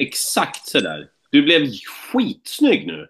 [0.00, 1.06] Exakt sådär.
[1.30, 1.66] Du blev
[2.12, 3.06] skitsnygg nu.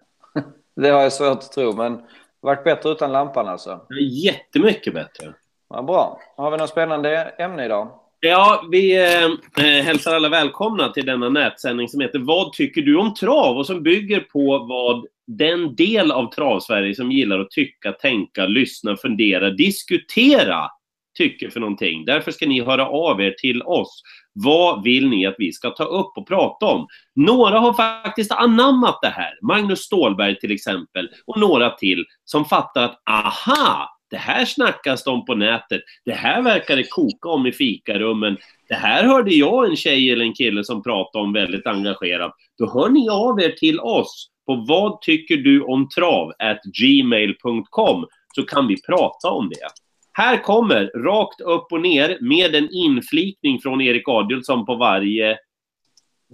[0.75, 2.01] Det har jag svårt att tro, men
[2.41, 3.81] varit bättre utan lampan alltså.
[3.99, 5.33] Jättemycket bättre.
[5.69, 6.19] Ja, bra.
[6.37, 7.91] Har vi något spännande ämne idag?
[8.19, 9.25] Ja, vi eh,
[9.65, 13.57] eh, hälsar alla välkomna till denna nätsändning som heter Vad tycker du om trav?
[13.57, 18.97] och som bygger på vad den del av travsverige som gillar att tycka, tänka, lyssna,
[18.97, 20.69] fundera, diskutera
[21.17, 22.05] tycker för någonting.
[22.05, 24.01] Därför ska ni höra av er till oss.
[24.33, 26.87] Vad vill ni att vi ska ta upp och prata om?
[27.15, 29.31] Några har faktiskt anammat det här.
[29.41, 35.25] Magnus Stålberg till exempel och några till som fattar att aha, det här snackas de
[35.25, 35.81] på nätet.
[36.05, 38.37] Det här verkar det koka om i fikarummen.
[38.67, 42.33] Det här hörde jag en tjej eller en kille som pratade om väldigt engagerat.
[42.57, 46.33] Då hör ni av er till oss på vad tycker du om trav
[46.79, 49.67] gmail.com så kan vi prata om det.
[50.13, 55.37] Här kommer, rakt upp och ner, med en inflikning från Erik Adielsson på varje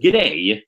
[0.02, 0.64] grej.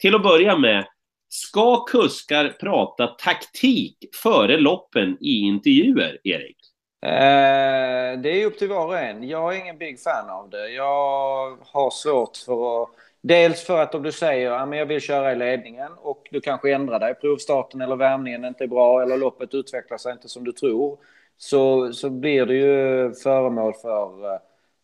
[0.00, 0.86] Till att börja med,
[1.28, 6.56] ska kuskar prata taktik före loppen i intervjuer, Erik?
[7.02, 9.28] Eh, det är upp till var och en.
[9.28, 10.68] Jag är ingen big fan av det.
[10.68, 12.88] Jag har svårt för att...
[13.22, 16.72] Dels för att om du säger att jag vill köra i ledningen och du kanske
[16.72, 20.52] ändrar dig, provstarten eller värmningen inte är bra eller loppet utvecklar sig inte som du
[20.52, 20.98] tror
[21.42, 24.40] så, så blir det ju föremål för, eh,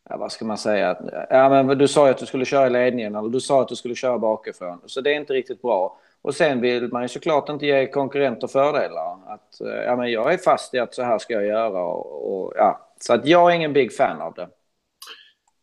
[0.09, 0.97] ja, vad ska man säga,
[1.31, 3.69] ja, men du sa ju att du skulle köra i ledningen eller du sa att
[3.69, 4.81] du skulle köra bakifrån.
[4.87, 5.99] Så det är inte riktigt bra.
[6.23, 9.13] Och sen vill man ju såklart inte ge konkurrenter fördelar.
[9.27, 11.83] Att, eh, ja, men jag är fast i att så här ska jag göra.
[11.83, 12.91] Och, och ja.
[13.01, 14.49] Så att jag är ingen big fan av det.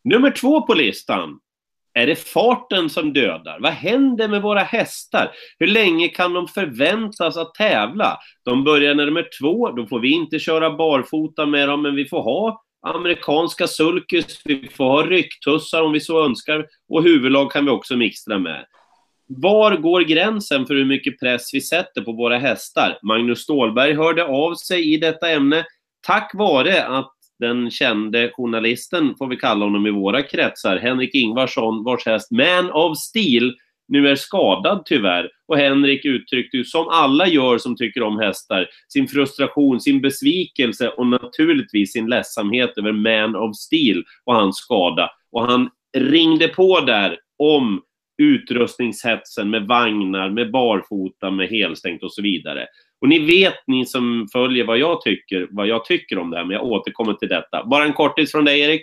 [0.03, 1.39] Nummer två på listan.
[1.93, 3.59] Är det farten som dödar?
[3.59, 5.31] Vad händer med våra hästar?
[5.59, 8.17] Hur länge kan de förväntas att tävla?
[8.45, 11.95] De börjar när de är två, då får vi inte köra barfota med dem, men
[11.95, 17.51] vi får ha amerikanska sulkys, vi får ha rycktussar om vi så önskar och huvudlag
[17.51, 18.65] kan vi också mixtra med.
[19.27, 22.97] Var går gränsen för hur mycket press vi sätter på våra hästar?
[23.03, 25.65] Magnus Stålberg hörde av sig i detta ämne
[26.07, 31.83] tack vare att den kände journalisten, får vi kalla honom i våra kretsar, Henrik Ingvarsson,
[31.83, 33.53] vars häst Man of Steel
[33.87, 35.29] nu är skadad tyvärr.
[35.47, 40.89] Och Henrik uttryckte ju, som alla gör som tycker om hästar, sin frustration, sin besvikelse
[40.89, 45.09] och naturligtvis sin ledsamhet över Man of Steel och hans skada.
[45.31, 47.81] Och han ringde på där om
[48.17, 52.67] utrustningshetsen med vagnar, med barfota, med helstängt och så vidare.
[53.03, 56.45] Och ni vet, ni som följer vad jag tycker, vad jag tycker om det här,
[56.45, 57.63] men jag återkommer till detta.
[57.63, 58.81] Bara en kortis från dig, Erik.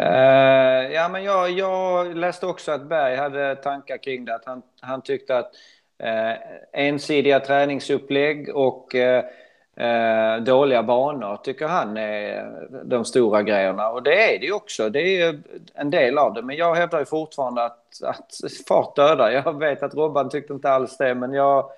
[0.00, 4.34] Uh, ja, men jag, jag läste också att Berg hade tankar kring det.
[4.34, 5.50] Att han, han tyckte att
[6.04, 6.32] uh,
[6.72, 12.50] ensidiga träningsupplägg och uh, dåliga banor tycker han är
[12.84, 13.88] de stora grejerna.
[13.88, 14.90] Och det är det ju också.
[14.90, 15.38] Det är
[15.74, 16.42] en del av det.
[16.42, 18.30] Men jag hävdar ju fortfarande att, att
[18.68, 19.30] fart dödar.
[19.30, 21.70] Jag vet att Robban tyckte inte alls det, men jag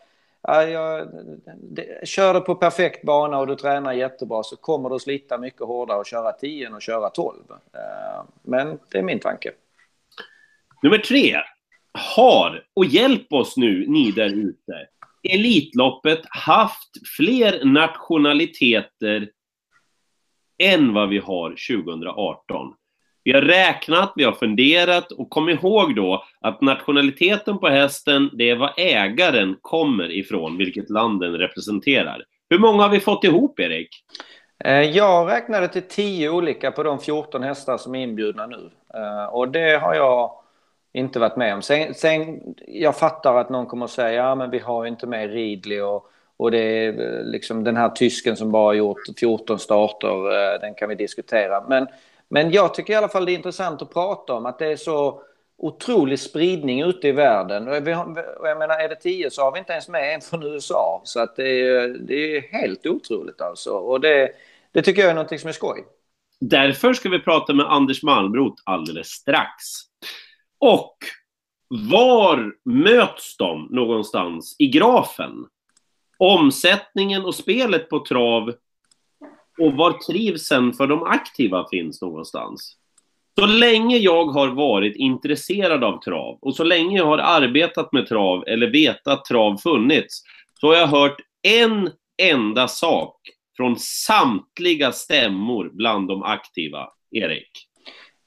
[0.48, 1.08] Ja, jag,
[1.56, 5.60] det, kör du på perfekt bana och du tränar jättebra så kommer du slita mycket
[5.60, 7.42] hårdare och köra 10 än att köra 12.
[7.50, 9.52] Eh, men det är min tanke.
[10.82, 11.36] Nummer tre.
[11.92, 14.88] Har, och hjälp oss nu ni där ute,
[15.22, 19.30] Elitloppet haft fler nationaliteter
[20.58, 22.74] än vad vi har 2018?
[23.26, 28.50] Vi har räknat, vi har funderat och kom ihåg då att nationaliteten på hästen, det
[28.50, 32.24] är vad ägaren kommer ifrån, vilket land den representerar.
[32.50, 33.88] Hur många har vi fått ihop, Erik?
[34.64, 38.70] Eh, jag räknade till 10 olika på de 14 hästar som är inbjudna nu.
[38.94, 40.30] Eh, och det har jag
[40.92, 41.62] inte varit med om.
[41.62, 45.32] Sen, sen jag fattar att någon kommer att säga, ja men vi har inte med
[45.32, 50.58] Ridley och, och det är eh, liksom den här tysken som bara gjort 14 starter,
[50.58, 51.64] den kan vi diskutera.
[51.68, 51.86] Men
[52.28, 54.76] men jag tycker i alla fall det är intressant att prata om att det är
[54.76, 55.22] så
[55.58, 57.68] otrolig spridning ute i världen.
[57.68, 61.00] Och jag menar, är det tio så har vi inte ens med en från USA.
[61.04, 63.70] Så att det är, det är helt otroligt alltså.
[63.70, 64.30] Och det,
[64.72, 65.84] det tycker jag är någonting som är skoj.
[66.40, 69.52] Därför ska vi prata med Anders Malmroth alldeles strax.
[70.58, 70.96] Och
[71.68, 75.46] var möts de någonstans i grafen?
[76.18, 78.52] Omsättningen och spelet på trav
[79.60, 82.76] och var trivseln för de aktiva finns någonstans.
[83.38, 88.08] Så länge jag har varit intresserad av trav och så länge jag har arbetat med
[88.08, 90.22] trav eller vetat att trav funnits
[90.60, 91.90] så har jag hört en
[92.22, 93.16] enda sak
[93.56, 96.88] från samtliga stämmor bland de aktiva.
[97.10, 97.50] Erik?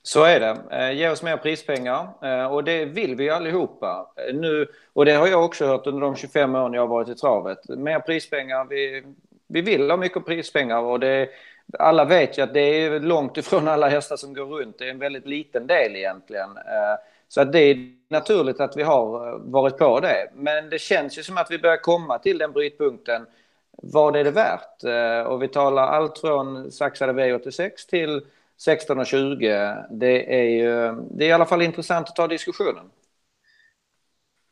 [0.03, 0.57] Så är det.
[0.71, 4.13] Eh, ge oss mer prispengar eh, och det vill vi allihopa.
[4.15, 7.09] Eh, nu, och det har jag också hört under de 25 åren jag har varit
[7.09, 7.69] i travet.
[7.69, 9.03] Mer prispengar, vi,
[9.49, 11.29] vi vill ha mycket prispengar och det,
[11.79, 14.79] alla vet ju att det är långt ifrån alla hästar som går runt.
[14.79, 16.57] Det är en väldigt liten del egentligen.
[16.57, 17.77] Eh, så att det är
[18.09, 20.29] naturligt att vi har eh, varit på det.
[20.35, 23.25] Men det känns ju som att vi börjar komma till den brytpunkten.
[23.71, 24.83] Vad är det värt?
[24.83, 28.21] Eh, och vi talar allt från saxade V86 till
[28.57, 29.75] 16 och 20.
[29.89, 32.89] Det är ju det är i alla fall intressant att ta diskussionen.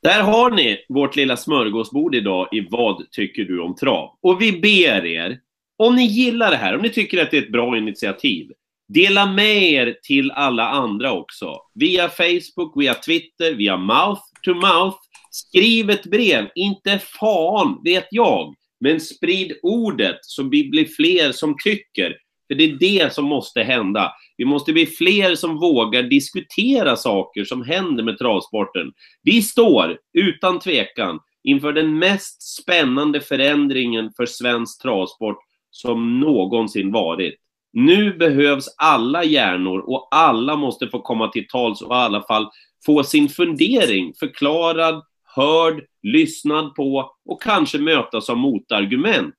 [0.03, 4.17] Där har ni vårt lilla smörgåsbord idag i Vad tycker du om trav?
[4.21, 5.39] Och vi ber er,
[5.77, 8.51] om ni gillar det här, om ni tycker att det är ett bra initiativ,
[8.87, 11.55] dela med er till alla andra också.
[11.73, 14.97] Via Facebook, via Twitter, via mouth to mouth.
[15.31, 21.55] Skriv ett brev, inte fan vet jag, men sprid ordet så vi blir fler som
[21.63, 22.15] tycker.
[22.47, 24.11] För det är det som måste hända.
[24.37, 28.91] Vi måste bli fler som vågar diskutera saker som händer med travsporten.
[29.23, 35.37] Vi står, utan tvekan, inför den mest spännande förändringen för svensk travsport
[35.71, 37.35] som någonsin varit.
[37.73, 42.49] Nu behövs alla hjärnor och alla måste få komma till tals och i alla fall
[42.85, 45.03] få sin fundering förklarad,
[45.35, 49.35] hörd, lyssnad på och kanske mötas av motargument.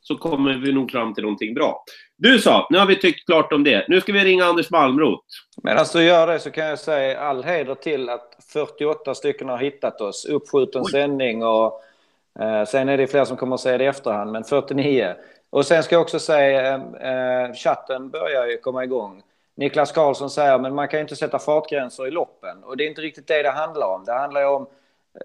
[0.00, 1.84] Så kommer vi nog fram till någonting bra.
[2.18, 3.84] Du sa, nu har vi tyckt klart om det.
[3.88, 5.24] Nu ska vi ringa Anders Malmroth.
[5.62, 9.58] Medan du gör det så kan jag säga all heder till att 48 stycken har
[9.58, 10.24] hittat oss.
[10.24, 10.90] Uppskjuten Oj.
[10.90, 11.82] sändning och
[12.40, 15.14] eh, sen är det fler som kommer att säga det i efterhand, men 49.
[15.50, 19.22] Och sen ska jag också säga, eh, chatten börjar ju komma igång.
[19.54, 22.64] Niklas Karlsson säger, men man kan ju inte sätta fartgränser i loppen.
[22.64, 24.04] Och det är inte riktigt det det handlar om.
[24.04, 24.66] Det handlar ju om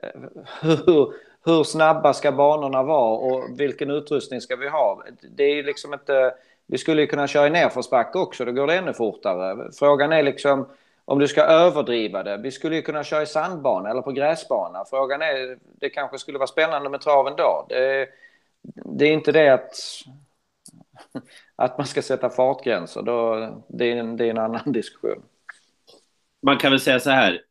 [0.01, 0.21] eh,
[0.61, 1.13] hur,
[1.45, 5.03] hur snabba ska banorna vara och vilken utrustning ska vi ha?
[5.37, 6.33] Det är liksom inte
[6.71, 9.71] vi skulle ju kunna köra i nedförsbacke också, då går det ännu fortare.
[9.79, 10.67] Frågan är liksom
[11.05, 12.37] om du ska överdriva det.
[12.37, 14.85] Vi skulle ju kunna köra i sandbana eller på gräsbana.
[14.89, 17.65] Frågan är, det kanske skulle vara spännande med traven då.
[17.69, 18.09] Det,
[18.85, 19.75] det är inte det att,
[21.55, 23.01] att man ska sätta fartgränser.
[23.01, 25.23] Då, det, är en, det är en annan diskussion.
[26.41, 27.41] Man kan väl säga så här.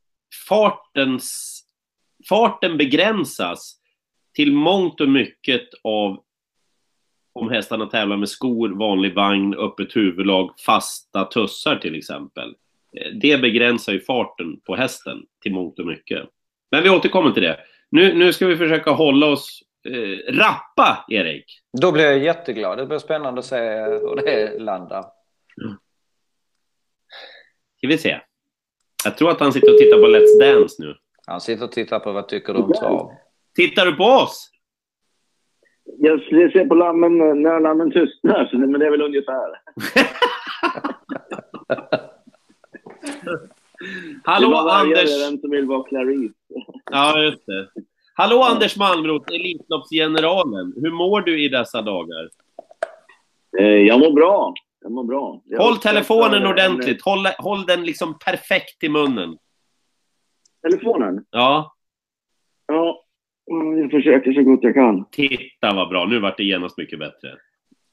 [0.49, 1.61] Fartens,
[2.29, 3.77] farten begränsas
[4.35, 6.23] till mångt och mycket av
[7.33, 12.55] om hästarna tävlar med skor, vanlig vagn, öppet huvudlag, fasta tussar till exempel.
[12.97, 16.29] Eh, det begränsar ju farten på hästen till mångt och mycket.
[16.71, 17.61] Men vi återkommer till det.
[17.91, 21.45] Nu, nu ska vi försöka hålla oss eh, rappa, Erik.
[21.81, 22.79] Då blir jag jätteglad.
[22.79, 25.05] Det blir spännande att se hur det landar.
[25.63, 25.77] Mm.
[27.77, 28.21] Ska vi se.
[29.05, 30.97] Jag tror att han sitter och tittar på Let's Dance nu.
[31.27, 33.13] Han sitter och tittar på Vad tycker du om trav?
[33.55, 34.50] Tittar du på oss?
[35.99, 39.61] Jag ser på lammen när lammen tystnar, så men det är väl ungefär.
[44.25, 45.21] Hallå Anders!
[45.21, 46.33] Den som vill vara Clarice.
[46.91, 47.69] ja, just det.
[48.15, 48.51] Hallå ja.
[48.51, 50.73] Anders Malmroth, Elitloppsgeneralen.
[50.77, 52.29] Hur mår du i dessa dagar?
[53.59, 54.55] Eh, jag mår bra.
[54.81, 55.43] Jag mår bra.
[55.45, 57.03] Jag håll telefonen ordentligt.
[57.03, 59.37] Håll, håll den liksom perfekt i munnen.
[60.63, 61.25] Telefonen?
[61.31, 61.77] Ja.
[62.67, 63.05] Ja,
[63.51, 65.05] jag försöker så gott jag kan.
[65.11, 66.07] Titta vad bra.
[66.07, 67.29] Nu vart det genast mycket bättre.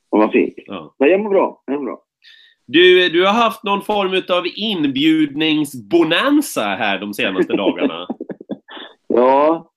[0.09, 0.54] Och vad fint.
[0.57, 0.95] Ja.
[1.00, 1.63] Nej, jag mår bra.
[1.65, 2.04] Jag mår bra.
[2.65, 8.07] Du, du har haft någon form av inbjudningsbonanza här de senaste dagarna.
[9.07, 9.71] ja.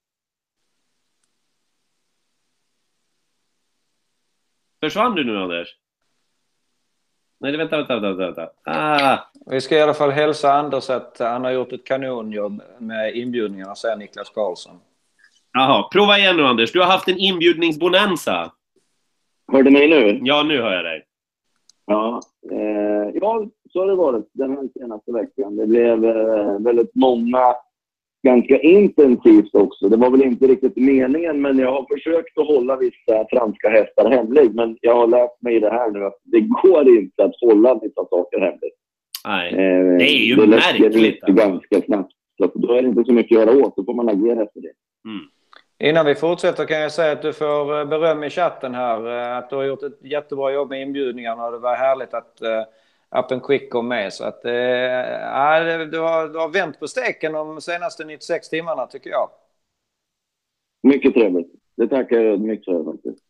[4.83, 5.69] Försvann du nu, Anders?
[7.41, 8.25] Nej, vänta, vänta, vänta.
[8.25, 8.50] vänta.
[8.65, 9.19] Ah.
[9.47, 13.75] Vi ska i alla fall hälsa Anders att han har gjort ett kanonjobb med inbjudningarna,
[13.75, 14.81] säger Niklas Karlsson.
[15.52, 16.73] Jaha, prova igen nu Anders.
[16.73, 18.52] Du har haft en inbjudningsbonanza.
[19.52, 20.21] Hör du mig nu?
[20.23, 21.04] Ja, nu hör jag dig.
[21.87, 22.21] Ja,
[22.52, 25.57] eh, ja så har det varit den här senaste veckan.
[25.57, 27.54] Det blev eh, väldigt många,
[28.23, 29.88] ganska intensivt också.
[29.88, 34.11] Det var väl inte riktigt meningen, men jag har försökt att hålla vissa franska hästar
[34.11, 34.54] hemligt.
[34.54, 38.04] Men jag har lärt mig det här nu att det går inte att hålla vissa
[38.11, 38.76] saker hemligt.
[39.25, 41.21] Nej, eh, det är ju det märkligt.
[41.26, 42.12] Det ganska snabbt.
[42.38, 43.76] Så då är det inte så mycket att göra åt.
[43.76, 44.73] Då får man agera efter det.
[45.04, 45.26] Mm.
[45.80, 49.06] Innan vi fortsätter kan jag säga att du får eh, beröm i chatten här.
[49.06, 52.42] Eh, att du har gjort ett jättebra jobb med inbjudningarna och det var härligt att
[53.18, 54.12] Up and Quick kom med.
[54.12, 54.50] Så att, uh,
[55.90, 59.30] du, har, du har vänt på steken de senaste 96 timmarna tycker jag.
[60.82, 61.52] Mycket trevligt.
[61.76, 63.25] Det tackar jag mycket för faktiskt.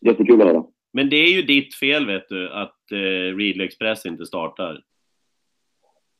[0.00, 0.64] Jättekul att höra.
[0.92, 4.80] Men det är ju ditt fel vet du, att uh, Readly Express inte startar.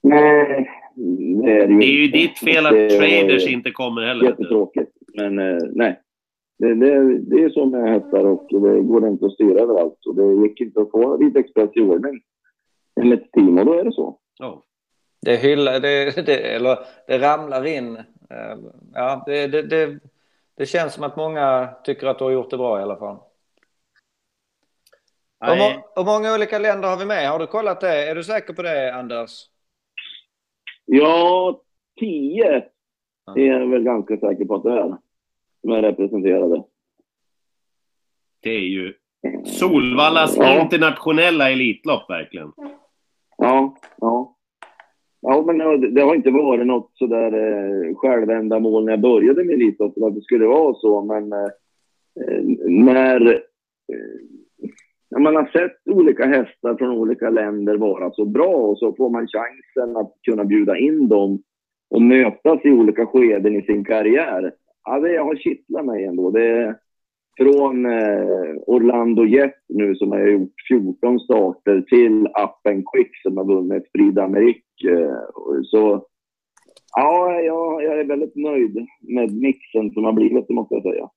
[0.03, 4.03] Nej, det är det ju Det är ju ditt fel att det, traders inte kommer
[4.03, 4.27] heller.
[4.27, 4.91] Jättetråkigt.
[5.15, 6.01] Men eh, nej,
[6.59, 10.07] det, det, det, är så med hästar och det går inte att styra överallt.
[10.07, 12.23] Och det gick inte att få Vita Express i ordning
[13.01, 14.19] enligt team och då är det så.
[14.43, 14.59] Oh.
[15.21, 17.97] Det, hyllar, det, det, eller, det ramlar in.
[18.31, 18.59] Eh,
[18.95, 19.99] ja, det, det, det,
[20.57, 23.17] det känns som att många tycker att du har gjort det bra i alla fall.
[25.41, 27.29] Hur, må hur många olika länder har vi med?
[27.29, 28.09] Har du kollat det?
[28.11, 29.31] Är du säker på det, Anders?
[30.85, 31.61] Ja,
[32.01, 32.65] tio
[33.37, 34.97] är jag väl ganska säker på att det är.
[35.65, 36.63] Som är representerade.
[38.43, 38.93] Det är ju
[39.45, 40.61] Solvallas Ja.
[40.63, 42.53] internationella elitlopp verkligen.
[43.39, 44.31] Ja, ja.
[45.21, 45.59] Ja, men
[45.95, 50.23] det- har inte varit något sådär eh, självändamål när jag började med elitloppet att det
[50.23, 51.49] skulle vara så, men eh,
[52.69, 53.39] när, eh,
[55.11, 59.11] när man har sett olika hästar från olika länder vara så bra och så får
[59.11, 61.43] man chansen att kunna bjuda in dem
[61.91, 64.53] och mötas i olika skeden i sin karriär.
[64.85, 66.31] Ja, det har kittlat mig ändå.
[66.31, 66.79] Det,
[67.37, 73.45] från eh, Orlando Jet nu som har gjort 14 starter till Appen Quick som har
[73.45, 74.65] vunnit Frida Amerik.
[74.89, 75.17] Eh,
[75.65, 76.07] så
[76.97, 81.09] ja, jag, jag är väldigt nöjd med mixen som har blivit, det måste jag säga.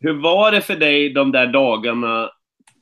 [0.00, 2.30] Hur var det för dig de där dagarna?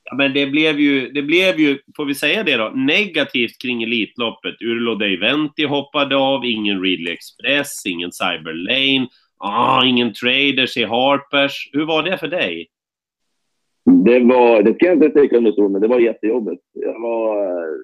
[0.05, 3.83] Ja, men det blev ju, det blev ju, får vi säga det då, negativt kring
[3.83, 4.63] Elitloppet.
[4.63, 9.09] Urlo Deiventi hoppade av, ingen Ridley Express, ingen Cyberlane,
[9.39, 11.71] ah, ingen Traders i Harpers.
[11.73, 12.67] Hur var det för dig?
[14.05, 16.63] Det var, det ska jag inte sticka under stol med, det var jättejobbigt.
[16.73, 17.75] Jag var eh,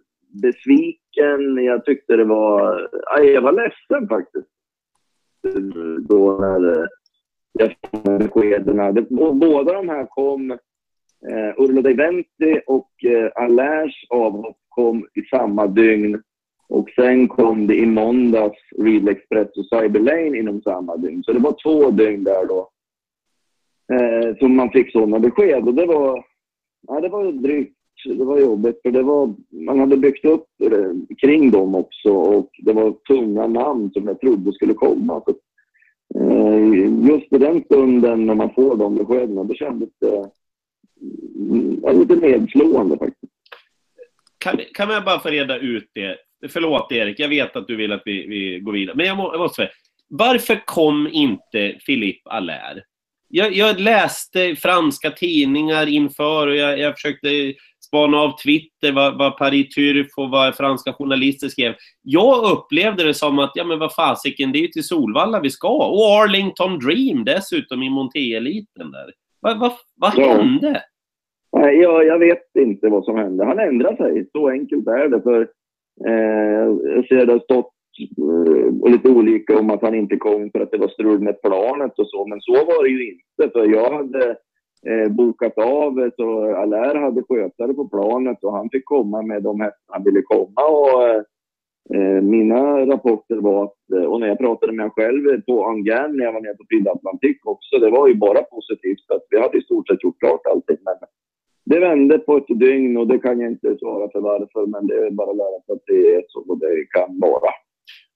[0.43, 2.89] besviken, jag tyckte det var...
[3.17, 4.49] aj, Jag var ledsen faktiskt.
[6.09, 6.87] Då när eh,
[7.53, 8.95] jag fick beskeden.
[8.95, 15.67] Det- Båda de här kom, eh, Urlo Deiventi och eh, Allaires avhopp kom i samma
[15.67, 16.23] dygn.
[16.73, 21.23] Och sen kom det i måndags Real Express och Cyberlane inom samma dygn.
[21.25, 22.69] Så det var två dygn där då.
[23.93, 25.69] Eh, som man fick sådana besked.
[25.69, 26.25] Och det var,
[26.89, 27.77] ja, det var drygt.
[28.05, 28.81] Det var jobbigt.
[28.83, 32.11] För det var, man hade byggt upp eh, kring dem också.
[32.11, 35.23] Och det var tunga namn som jag trodde skulle komma.
[35.25, 35.35] Så,
[36.21, 36.69] eh,
[37.11, 40.27] just i den stunden när man får de beskeden, då kändes det eh,
[41.83, 43.32] ja, lite nedslående faktiskt.
[44.43, 46.17] Kan, kan jag bara få reda ut det?
[46.49, 48.97] Förlåt Erik, jag vet att du vill att vi, vi går vidare.
[48.97, 49.71] Men jag, må, jag måste säga,
[50.09, 52.83] varför kom inte Philippe Allaire?
[53.29, 57.55] Jag, jag läste franska tidningar inför och jag, jag försökte
[57.87, 61.75] spana av Twitter vad, vad Paris Turf och vad franska journalister skrev.
[62.03, 65.51] Jag upplevde det som att, ja men vad fasiken, det är ju till Solvalla vi
[65.51, 65.69] ska.
[65.69, 69.13] Och Arlington Dream dessutom i Monté-eliten där.
[69.41, 70.35] Vad va, vad Ja.
[70.35, 70.83] hände?
[71.57, 73.45] Nej, jag, jag vet inte vad som hände.
[73.45, 74.29] Han ändrade sig.
[74.33, 75.23] Så enkelt är det.
[75.23, 75.41] För,
[76.07, 77.73] eh, jag ser det har stått
[78.19, 81.99] eh, lite olika om att han inte kom för att det var strul med planet
[81.99, 82.27] och så.
[82.27, 83.53] Men så var det ju inte.
[83.53, 84.37] För jag hade
[84.87, 89.43] eh, bokat av eh, så Allaire hade skötare på planet och han fick komma med
[89.43, 90.63] de hästar han ville komma.
[90.69, 91.23] Och, eh,
[91.95, 96.17] eh mina rapporter var att, eh, och när jag pratade med mig själv på Angern
[96.17, 99.11] när jag var nere på Prix också, det var ju bara positivt.
[99.15, 100.77] Att vi hade i stort sett gjort klart allting.
[100.85, 100.95] Men
[101.65, 104.95] det vände på ett dygn och det kan jag inte svara för varför, men det
[104.95, 107.51] är bara att lära sig att det är så det kan vara.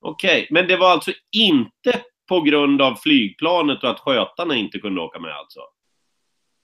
[0.00, 5.00] Okej, men det var alltså inte på grund av flygplanet och att skötarna inte kunde
[5.00, 5.60] åka med alltså?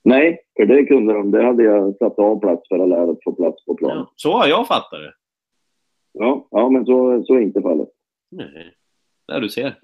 [0.05, 1.31] Nej, för det kunde de.
[1.31, 3.97] Det hade jag satt av plats för att lära att få plats på plan.
[3.97, 5.15] Ja, så har jag fattat det.
[6.13, 7.89] Ja, ja men så, så är inte fallet.
[8.31, 8.75] Nej,
[9.29, 9.75] där du ser.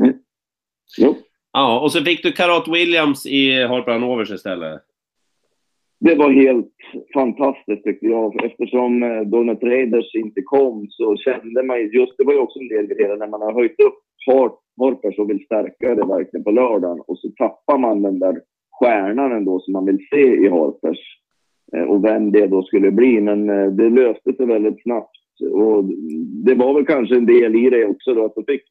[0.99, 1.15] Jo.
[1.53, 4.83] Ja, och så fick du Karat Williams i Harper Hanovers istället.
[6.01, 6.75] Det var helt
[7.15, 8.45] fantastiskt tyckte jag.
[8.45, 12.59] Eftersom eh, Donald Raiders inte kom så kände man ju, just det var ju också
[12.59, 16.45] en del grejer när man har höjt upp Harper Harpers och vill stärka det verkligen
[16.45, 18.41] på lördagen och så tappar man den där
[18.81, 20.99] stjärnan ändå som man vill se i Harpers.
[21.73, 23.21] Eh, och vem det då skulle bli.
[23.21, 25.17] Men eh, det löste sig väldigt snabbt.
[25.53, 25.85] Och
[26.45, 28.63] det var väl kanske en del i det också då att då fick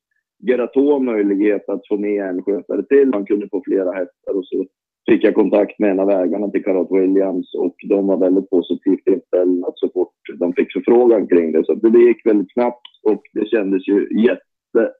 [0.48, 3.08] Geratå möjlighet att få med en skötare till.
[3.08, 4.66] Man kunde få flera hästar och så
[5.10, 9.08] fick jag kontakt med en av ägarna till Karat Williams och de var väldigt positivt
[9.08, 11.66] inställda så fort de fick förfrågan kring det.
[11.66, 14.92] Så det gick väldigt snabbt och det kändes ju jätte...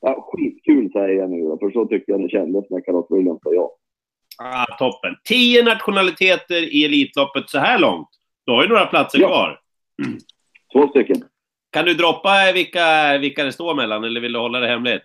[0.00, 3.40] Ja, skitkul säger jag nu då, för så tyckte jag det kändes när Karat Williams
[3.42, 3.70] sa ja.
[4.38, 5.14] Ah, toppen.
[5.24, 8.08] Tio nationaliteter i Elitloppet så här långt.
[8.46, 9.26] Då har ju några platser Ja.
[9.28, 9.60] kvar.
[10.72, 11.16] Två stycken.
[11.70, 15.02] Kan du droppa vilka, vilka det står mellan, eller vill du hålla det hemligt?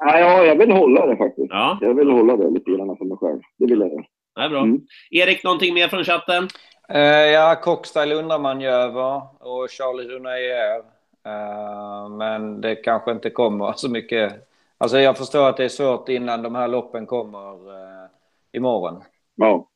[0.00, 1.48] Ja, ja, jag vill hålla det faktiskt.
[1.50, 3.40] Ja, Jag vill hålla det lite grann för mig själv.
[3.58, 4.04] Det vill jag göra.
[4.34, 4.62] det är bra.
[4.62, 4.80] Mm.
[5.10, 6.48] Erik, någonting mer från chatten?
[6.88, 7.00] Eh,
[7.32, 10.78] ja, Cockstyle undrar man ju över och Charlie Hunayer.
[11.26, 14.32] Uh, men det kanske inte kommer så mycket.
[14.78, 18.08] Alltså jag förstår att det är svårt innan de här loppen kommer uh,
[18.52, 19.02] imorgon.
[19.34, 19.68] Ja.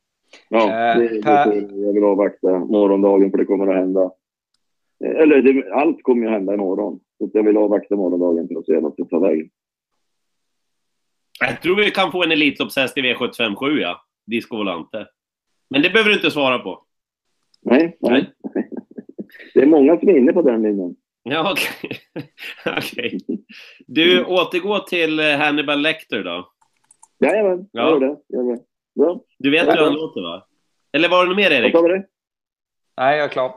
[0.48, 4.10] Ja, Eh, det, det, Per- jag vill avvakta morgondagen för det kommer att hända.
[5.04, 7.00] Eh, Eller det, allt kommer ju att hända imorgon.
[7.18, 9.48] Så jag vill avvakta morgondagen för att se vart det tar vägen.
[11.40, 14.04] Jag tror vi kan få en Elitloppshäst i V757, ja.
[14.26, 15.06] Disco Volante.
[15.70, 16.84] Men det behöver du inte svara på.
[17.62, 18.30] Nej, nej.
[19.54, 20.94] Det är många som är inne på den linjen.
[21.22, 21.98] Ja, okej.
[22.78, 23.18] Okay.
[23.86, 26.50] Du, återgå till eh, Hannibal Lecter då.
[27.24, 27.90] Jajamän, jag Ja.
[27.90, 28.36] gör det.
[28.36, 28.62] Gör det.
[28.94, 29.20] Bra.
[29.38, 30.46] Du vet hur han låter va?
[30.92, 31.74] Eller var det något mer Erik?
[31.74, 31.90] Vad?
[31.90, 33.54] Nej, jag är klar.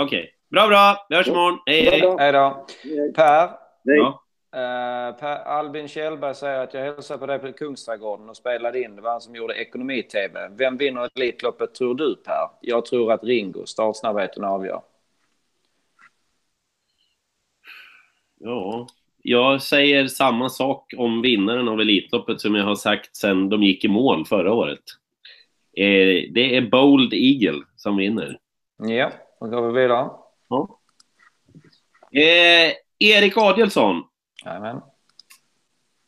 [0.00, 0.30] Okej.
[0.50, 1.06] Bra, bra.
[1.08, 1.58] Vi hörs imorgon.
[1.66, 2.14] Hej, hej.
[2.18, 2.66] Hej då.
[3.14, 3.50] Per,
[3.84, 3.96] Nej.
[3.98, 4.22] Ja.
[4.56, 8.96] Eh, per Albin Kjellberg säger att jag hälsade på dig på Kungsträdgården och spelade in.
[8.96, 10.48] Det var han som gjorde ekonomi-tv.
[10.56, 12.48] Vem vinner Elitloppet tror du Per?
[12.60, 14.82] Jag tror att Ringo, startsnabbheten avgör.
[18.38, 18.86] Ja,
[19.22, 23.84] jag säger samma sak om vinnaren av Elitloppet som jag har sagt sedan de gick
[23.84, 24.82] i mål förra året.
[25.76, 28.38] Eh, det är Bold Eagle som vinner.
[28.76, 30.10] Ja, då går vi vidare.
[30.48, 30.78] Ja.
[32.12, 34.02] Eh, Erik Adielsson,
[34.46, 34.80] Jajamän.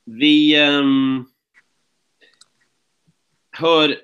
[0.05, 1.27] vi um,
[3.57, 3.97] hör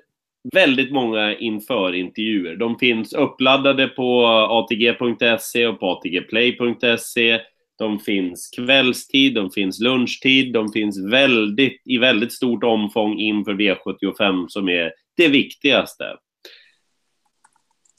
[0.53, 2.55] väldigt många inför-intervjuer.
[2.55, 7.41] De finns uppladdade på atg.se och på atgplay.se.
[7.77, 14.47] De finns kvällstid, de finns lunchtid, de finns väldigt, i väldigt stort omfång inför V75
[14.47, 16.17] som är det viktigaste.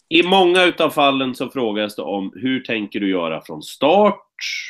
[0.08, 4.25] I många utav fallen så frågas det om hur tänker du göra från start?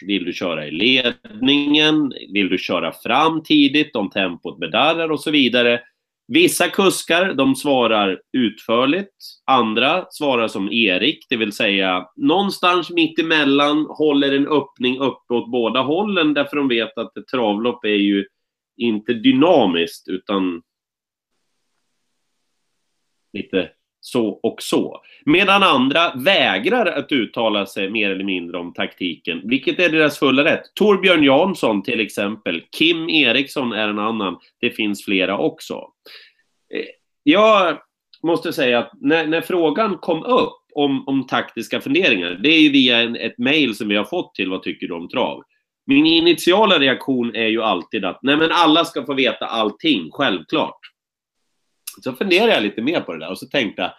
[0.07, 2.13] Vill du köra i ledningen?
[2.33, 5.81] Vill du köra fram tidigt om tempot bedarrar och så vidare?
[6.29, 9.15] Vissa kuskar, de svarar utförligt.
[9.45, 15.51] Andra svarar som Erik, det vill säga någonstans mitt emellan håller en öppning uppe åt
[15.51, 18.27] båda hållen därför de vet att ett travlopp är ju
[18.77, 20.63] inte dynamiskt utan
[23.33, 23.71] lite
[24.07, 25.01] så och så.
[25.25, 30.45] Medan andra vägrar att uttala sig mer eller mindre om taktiken, vilket är deras fulla
[30.45, 30.63] rätt.
[30.75, 35.75] Torbjörn Jansson till exempel, Kim Eriksson är en annan, det finns flera också.
[36.75, 36.87] Eh,
[37.23, 37.79] jag
[38.23, 42.71] måste säga att när, när frågan kom upp om, om taktiska funderingar, det är ju
[42.71, 45.43] via en, ett mejl som vi har fått till Vad tycker du om trav?
[45.87, 50.79] Min initiala reaktion är ju alltid att nej men alla ska få veta allting, självklart.
[52.03, 53.91] Så funderade jag lite mer på det där och så tänkte jag,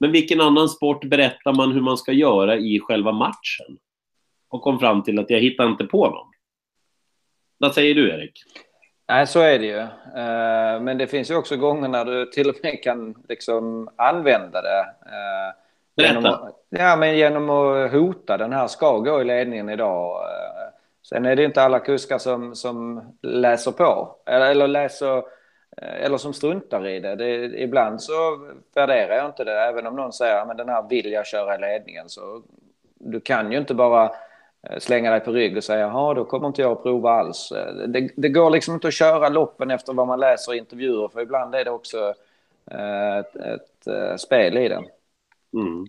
[0.00, 3.78] men vilken annan sport berättar man hur man ska göra i själva matchen?
[4.48, 6.26] Och kom fram till att jag hittar inte på någon.
[7.58, 8.32] Vad säger du, Erik?
[9.08, 9.78] Nej, så är det ju.
[9.78, 14.62] Eh, Men det finns ju också gånger när du till och med kan liksom använda
[14.62, 14.80] det.
[15.06, 15.54] eh,
[16.06, 16.38] Genom Berätta.
[16.38, 18.36] att, ja, men genom att hota.
[18.38, 20.22] Den här ska gå i ledningen idag.
[20.22, 20.72] Eh,
[21.08, 24.16] Sen är det inte alla kuskar som, som läser på.
[24.26, 25.22] Eller, eller läser
[25.76, 27.16] Eh, eller som struntar i det.
[27.16, 27.62] det.
[27.62, 29.60] Ibland så värderar jag inte det.
[29.60, 32.08] Även om någon säger att den här vill jag köra i ledningen.
[32.08, 32.42] Så
[32.98, 34.04] du kan ju inte bara
[34.62, 37.52] eh, slänga dig på rygg och säga att då kommer inte jag att prova alls.
[37.52, 41.08] Eh, det, det går liksom inte att köra loppen efter vad man läser i intervjuer.
[41.08, 42.14] För ibland är det också
[43.18, 44.82] ett, ett spel i det.
[45.54, 45.86] Mm.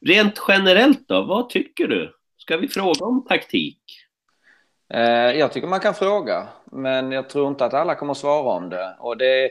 [0.00, 2.14] Rent generellt då, vad tycker du?
[2.36, 4.05] Ska vi fråga om taktik?
[4.88, 8.56] Eh, jag tycker man kan fråga, men jag tror inte att alla kommer att svara
[8.56, 8.96] om det.
[8.98, 9.44] Och det,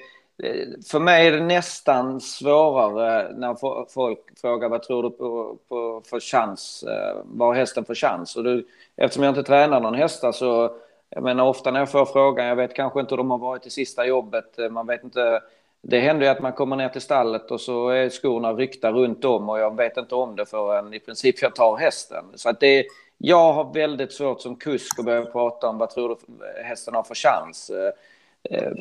[0.44, 3.56] eh, för mig är det nästan svårare när
[3.94, 8.36] folk frågar vad tror du på, på för chans, eh, vad har hästen för chans?
[8.36, 10.78] Och du, eftersom jag inte tränar någon hästa så, alltså,
[11.10, 13.66] jag menar ofta när jag får frågan, jag vet kanske inte hur de har varit
[13.66, 15.42] i sista jobbet, man vet inte,
[15.82, 19.26] det händer ju att man kommer ner till stallet och så är skorna ryckta runt
[19.26, 22.26] om och jag vet inte om det förrän i princip jag tar hästen.
[22.36, 22.86] Så att det,
[23.18, 27.04] jag har väldigt svårt som kusk att börja prata om vad tror du hästen har
[27.04, 27.70] för chans.
[27.70, 27.92] Eh,
[28.58, 28.72] eh,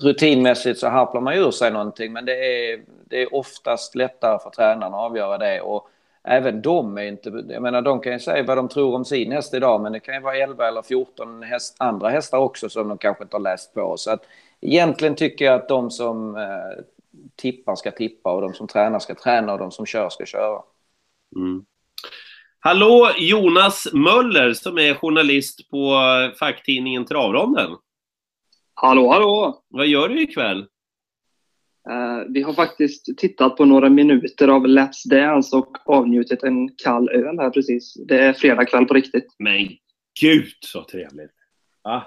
[0.00, 4.38] rutinmässigt så harplar man ju ur sig någonting men det är, det är oftast lättare
[4.38, 5.60] för tränarna att avgöra det.
[5.60, 5.88] Och
[6.22, 9.32] även de är inte, jag menar de kan ju säga vad de tror om sin
[9.32, 12.88] häst idag men det kan ju vara 11 eller 14 häst, andra hästar också som
[12.88, 13.96] de kanske inte har läst på.
[13.96, 14.26] Så att
[14.60, 16.84] egentligen tycker jag att de som eh,
[17.36, 20.62] tippar ska tippa och de som tränar ska träna och de som kör ska köra.
[21.36, 21.64] Mm.
[22.62, 26.00] Hallå Jonas Möller som är journalist på
[26.38, 27.70] facktidningen Travronden.
[28.74, 29.62] Hallå, hallå!
[29.68, 30.58] Vad gör du ikväll?
[31.90, 37.08] Eh, vi har faktiskt tittat på några minuter av Let's Dance och avnjutit en kall
[37.08, 37.94] öl här precis.
[37.94, 39.26] Det är fredag kväll på riktigt.
[39.38, 39.68] Men
[40.20, 41.34] gud så trevligt!
[41.82, 42.00] Ah.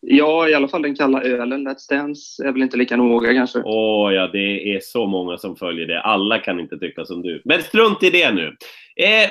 [0.00, 1.68] Ja, i alla fall den kalla ölen.
[1.68, 3.62] Let's Dance är väl inte lika noga kanske.
[3.64, 6.02] Åh ja, det är så många som följer det.
[6.02, 7.42] Alla kan inte tycka som du.
[7.44, 8.56] Men strunt i det nu.
[9.02, 9.30] Eh,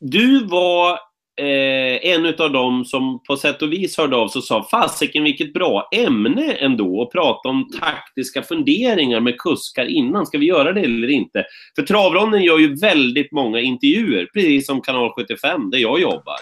[0.00, 0.92] du var
[1.40, 5.24] eh, en av dem som på sätt och vis hörde av sig och sa fasiken
[5.24, 10.26] vilket bra ämne ändå att prata om taktiska funderingar med kuskar innan.
[10.26, 11.44] Ska vi göra det eller inte?
[11.76, 16.38] För Travronden gör ju väldigt många intervjuer, precis som Kanal 75 där jag jobbar.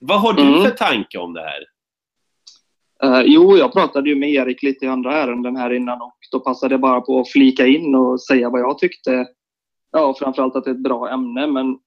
[0.00, 0.62] Vad har du Mm.
[0.62, 1.64] för tanke om det här?
[3.04, 6.40] Uh, jo, jag pratade ju med Erik lite i andra ärenden här innan och då
[6.40, 9.26] passade jag bara på att flika in och säga vad jag tyckte.
[9.92, 11.78] Ja, framförallt att det är ett bra ämne, men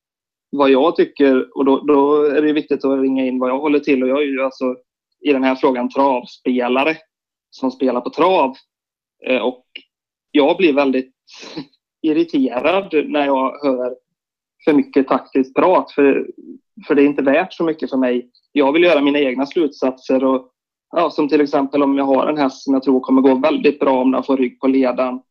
[0.51, 3.79] vad jag tycker, och då, då är det viktigt att ringa in vad jag håller
[3.79, 4.75] till och jag är ju alltså
[5.21, 6.97] i den här frågan travspelare
[7.49, 8.55] som spelar på trav.
[9.25, 9.65] Eh, och
[10.31, 11.13] jag blir väldigt
[12.01, 13.95] irriterad när jag hör
[14.65, 16.27] för mycket taktiskt prat, för,
[16.87, 18.29] för det är inte värt så mycket för mig.
[18.51, 20.49] Jag vill göra mina egna slutsatser och
[20.91, 23.79] ja, som till exempel om jag har en häst som jag tror kommer gå väldigt
[23.79, 25.21] bra om den får rygg på ledan.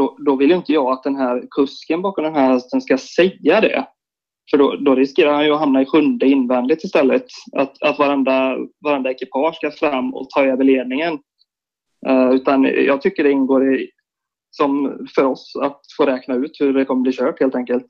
[0.00, 3.60] Då, då vill inte jag att den här kusken bakom den här hästen ska säga
[3.60, 3.86] det.
[4.50, 7.24] För då, då riskerar han ju att hamna i sjunde invändigt istället.
[7.52, 11.18] Att, att varenda, varenda ekipage ska fram och ta över ledningen.
[12.08, 13.90] Uh, utan jag tycker det ingår i,
[14.50, 17.88] som för oss att få räkna ut hur det kommer bli kört helt enkelt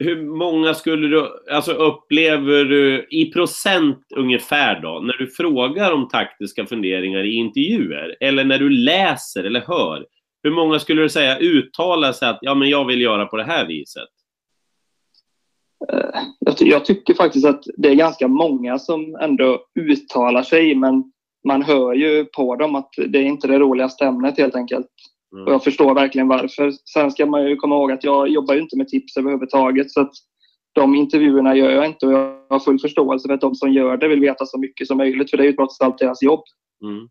[0.00, 6.08] hur många skulle du, alltså upplever du i procent ungefär då, när du frågar om
[6.08, 10.06] taktiska funderingar i intervjuer eller när du läser eller hör,
[10.42, 13.44] hur många skulle du säga uttalar sig att ja, men jag vill göra på det
[13.44, 14.08] här viset?
[15.92, 16.20] Eh,
[16.60, 21.12] jag tycker faktiskt att det är ganska många som ändå uttalar sig, men
[21.48, 24.86] man hör ju på dem att det är inte det roligaste ämnet helt enkelt.
[25.32, 25.46] Mm.
[25.46, 26.70] Och jag förstår verkligen varför.
[26.70, 29.90] Sen ska man ju komma ihåg att jag jobbar ju inte med tips överhuvudtaget.
[29.90, 30.12] Så att
[30.72, 33.96] de intervjuerna gör jag inte och jag har full förståelse för att de som gör
[33.96, 36.44] det vill veta så mycket som möjligt för det är ju trots allt deras jobb.
[36.82, 37.08] Mm.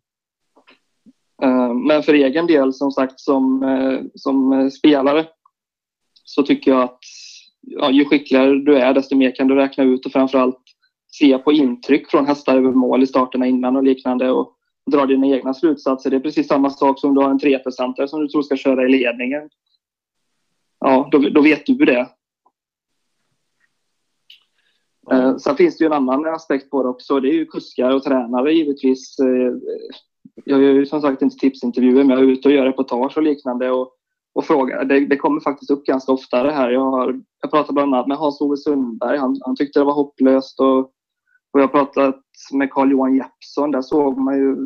[1.42, 5.26] Eh, men för egen del, som sagt, som, eh, som spelare
[6.24, 6.98] så tycker jag att
[7.60, 10.62] ja, ju skickligare du är, desto mer kan du räkna ut och framförallt
[11.06, 14.30] se på intryck från hästar över mål i starterna innan och liknande.
[14.30, 16.10] Och dra dina egna slutsatser.
[16.10, 18.84] Det är precis samma sak som du har en 3 som du tror ska köra
[18.84, 19.50] i ledningen.
[20.80, 22.08] Ja, då, då vet du det.
[25.12, 27.20] Eh, sen finns det ju en annan aspekt på det också.
[27.20, 29.18] Det är ju kuskar och tränare givetvis.
[29.18, 29.54] Eh,
[30.44, 33.22] jag gör ju som sagt inte tipsintervjuer, men jag är ute och gör reportage och
[33.22, 33.70] liknande.
[33.70, 33.92] Och,
[34.32, 34.84] och frågar.
[34.84, 36.70] Det, det, kommer faktiskt upp ganska ofta det här.
[36.70, 39.18] Jag, har, jag pratade bland annat med Hans-Ove Sundberg.
[39.18, 40.60] Han, han tyckte det var hopplöst.
[40.60, 40.92] Och,
[41.52, 42.20] och jag har pratat
[42.52, 43.70] med Carl-Johan Jeppsson.
[43.70, 44.56] Där såg man ju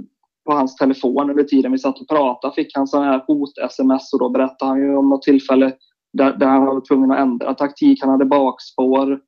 [0.45, 4.19] på hans telefon under tiden vi satt och pratade fick han sådana här hot-sms och
[4.19, 5.73] då berättade han ju om något tillfälle
[6.13, 8.01] där, där han var tvungen att ändra taktik.
[8.01, 9.21] Han hade bakspår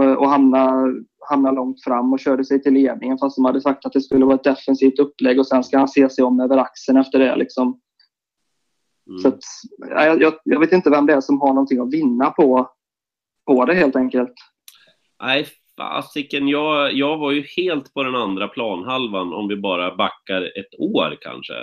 [0.00, 0.94] eh, och hamnade,
[1.28, 4.24] hamnade långt fram och körde sig till ledningen fast de hade sagt att det skulle
[4.24, 7.36] vara ett defensivt upplägg och sen ska han se sig om över axeln efter det.
[7.36, 7.80] Liksom.
[9.08, 9.18] Mm.
[9.18, 9.40] Så att,
[9.90, 12.70] jag, jag, vet inte vem det är som har någonting att vinna på,
[13.46, 14.34] på det helt enkelt.
[15.22, 20.42] Nej, fasiken, jag, jag var ju helt på den andra planhalvan om vi bara backar
[20.42, 21.54] ett år kanske.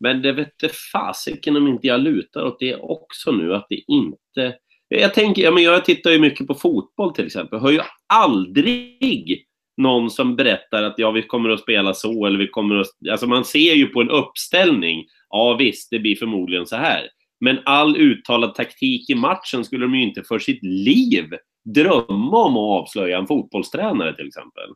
[0.00, 4.56] Men det vete fasiken om inte jag lutar åt det också nu, att det inte...
[4.88, 7.80] Jag tänker, ja, men jag tittar ju mycket på fotboll till exempel, hör ju
[8.14, 12.86] aldrig någon som berättar att ja, vi kommer att spela så eller vi kommer att...
[13.10, 17.08] Alltså man ser ju på en uppställning, ja visst, det blir förmodligen så här.
[17.40, 21.30] Men all uttalad taktik i matchen skulle de ju inte för sitt liv
[21.64, 24.74] drömma om att avslöja en fotbollstränare till exempel?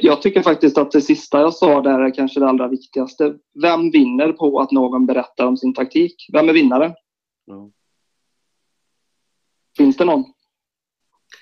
[0.00, 3.34] Jag tycker faktiskt att det sista jag sa där är kanske det allra viktigaste.
[3.62, 6.14] Vem vinner på att någon berättar om sin taktik?
[6.32, 6.94] Vem är vinnaren?
[7.50, 7.72] Mm.
[9.76, 10.24] Finns det någon?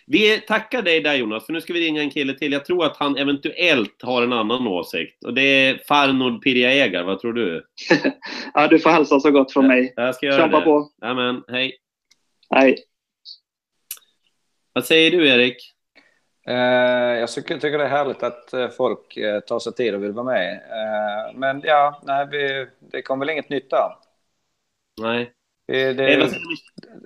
[0.06, 2.52] Vi tackar dig där Jonas, för nu ska vi ringa en kille till.
[2.52, 5.24] Jag tror att han eventuellt har en annan åsikt.
[5.24, 7.66] Och det är Farnord Pirjaegar, vad tror du?
[8.54, 9.92] ja, du får hälsa så gott från mig.
[9.96, 10.64] Jag ska göra Kämpa det.
[10.64, 10.90] på.
[11.02, 11.42] Amen.
[11.48, 11.76] Hej.
[12.50, 12.76] Hej.
[14.72, 15.56] Vad säger du, Erik?
[16.46, 16.54] Eh,
[17.20, 20.24] jag tycker, det är härligt att eh, folk eh, tar sig tid och vill vara
[20.24, 20.62] med.
[21.34, 23.96] Men ja, nej, vi, det kommer väl inget nytt där.
[25.00, 25.32] Nej.
[25.66, 26.30] Det, det, är,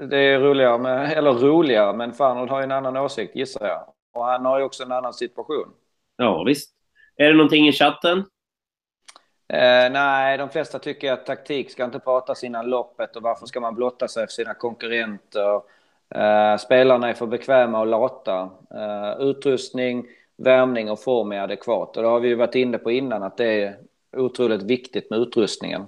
[0.07, 3.95] det är roligare, med, eller roligare, men Farnold har ju en annan åsikt gissar jag.
[4.13, 5.75] Och han har ju också en annan situation.
[6.17, 6.71] Ja, visst.
[7.17, 8.19] Är det någonting i chatten?
[9.49, 13.61] Eh, nej, de flesta tycker att taktik ska inte pratas innan loppet och varför ska
[13.61, 15.63] man blotta sig för sina konkurrenter?
[16.15, 18.43] Uh, spelarna är för bekväma och lata.
[18.75, 21.97] Uh, utrustning, värmning och form är adekvat.
[21.97, 23.77] Och det har vi ju varit inne på innan att det är
[24.17, 25.85] otroligt viktigt med utrustningen.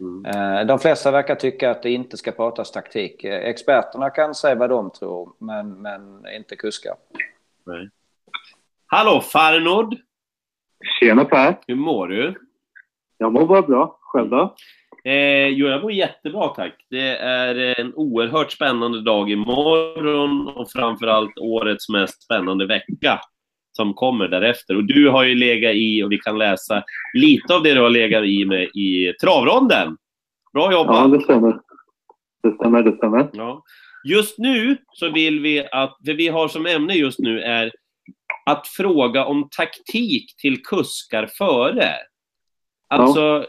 [0.00, 0.36] Mm.
[0.36, 3.24] Uh, de flesta verkar tycka att det inte ska pratas taktik.
[3.24, 6.94] Experterna kan säga vad de tror, men, men inte kuskar.
[7.64, 7.88] Nej.
[8.86, 9.96] Hallå Farnord!
[11.00, 11.58] Tjena Per!
[11.66, 12.34] Hur mår du?
[13.18, 13.98] Jag mår bara bra.
[14.00, 14.54] Själv då?
[15.04, 16.86] Eh, jo, jag mår jättebra tack.
[16.90, 23.20] Det är en oerhört spännande dag imorgon och framförallt årets mest spännande vecka
[23.76, 24.76] som kommer därefter.
[24.76, 26.82] Och du har ju legat i, och vi kan läsa
[27.14, 29.96] lite av det du har legat i med i travronden.
[30.52, 30.96] Bra jobbat!
[30.96, 31.60] Ja, det stämmer.
[32.42, 33.30] Det stämmer, det stämmer.
[33.32, 33.62] Ja.
[34.04, 37.72] Just nu så vill vi att, för vi har som ämne just nu är
[38.46, 41.90] att fråga om taktik till kuskar före.
[42.88, 43.46] Alltså,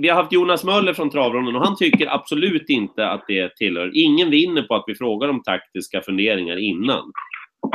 [0.00, 3.90] vi har haft Jonas Möller från Travronden och han tycker absolut inte att det tillhör.
[3.94, 7.12] Ingen vinner på att vi frågar om taktiska funderingar innan.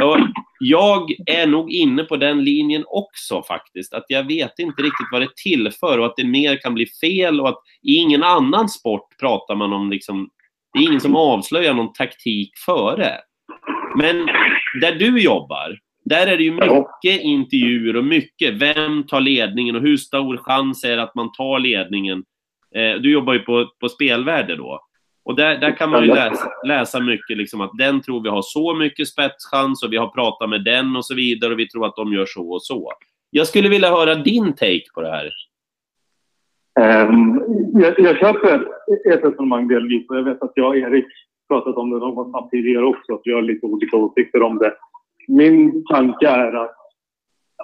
[0.01, 0.17] Och
[0.59, 3.93] jag är nog inne på den linjen också faktiskt.
[3.93, 7.41] Att jag vet inte riktigt vad det tillför och att det mer kan bli fel
[7.41, 10.29] och att i ingen annan sport pratar man om liksom,
[10.73, 13.11] det är ingen som avslöjar någon taktik före.
[13.97, 14.25] Men
[14.81, 19.81] där du jobbar, där är det ju mycket intervjuer och mycket vem tar ledningen och
[19.81, 22.23] hur stor chans är det att man tar ledningen.
[22.75, 24.79] Eh, du jobbar ju på, på spelvärde då.
[25.25, 28.41] Och där, där kan man ju läsa, läsa mycket liksom att den tror vi har
[28.41, 31.85] så mycket spetschans och vi har pratat med den och så vidare och vi tror
[31.85, 32.91] att de gör så och så.
[33.29, 35.31] Jag skulle vilja höra din take på det här.
[36.79, 37.41] Um,
[37.73, 38.55] jag, jag köper
[39.15, 41.05] ett resonemang delvis och jag vet att jag och Erik
[41.47, 44.73] pratat om det någonstans tidigare också, att vi har lite olika åsikter om det.
[45.27, 46.75] Min tanke är att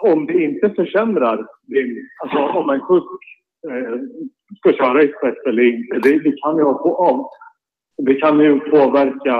[0.02, 3.21] om det inte försämrar din, alltså om en kusk
[3.69, 4.00] eh,
[4.58, 7.30] ska köra i spets eller inte, det, det kan ju på, av,
[7.97, 9.34] det kan ju påverka,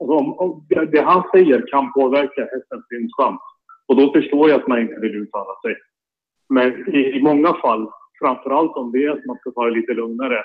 [0.00, 3.40] alltså om, om, det, det han säger kan påverka hästens vinstchans.
[3.88, 5.76] Och då förstår jag att man inte vill uttala sig.
[6.48, 7.90] Men i, i många fall,
[8.22, 10.38] framförallt om det är att man ska ta det lite lugnare,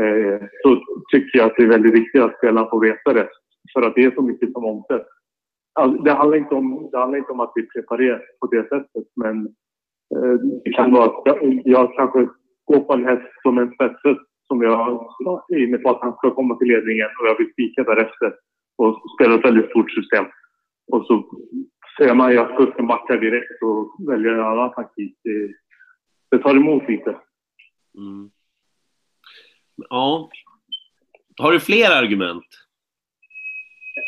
[0.00, 3.28] eh, så tycker jag att det är väldigt viktigt att spelarna får veta det.
[3.72, 5.17] För att det är så mycket som omsätts.
[5.78, 9.06] Alltså, det, handlar inte om, det handlar inte om att vi preparerar på det sättet,
[9.16, 9.46] men
[10.14, 12.28] eh, det kan vara att jag, jag kanske
[12.64, 15.06] går på en häst som en spetshäst som jag
[15.48, 18.34] är inne på att han ska komma till ledningen och jag vill spika därefter
[18.76, 20.24] och spela ett väldigt stort system.
[20.92, 21.24] Och så
[21.98, 25.18] ser man ju att kusken backar direkt och väljer en annan taktik.
[25.24, 25.52] Det,
[26.30, 27.10] det tar emot lite.
[27.96, 28.30] Mm.
[29.90, 30.30] Ja.
[31.38, 32.46] Har du fler argument?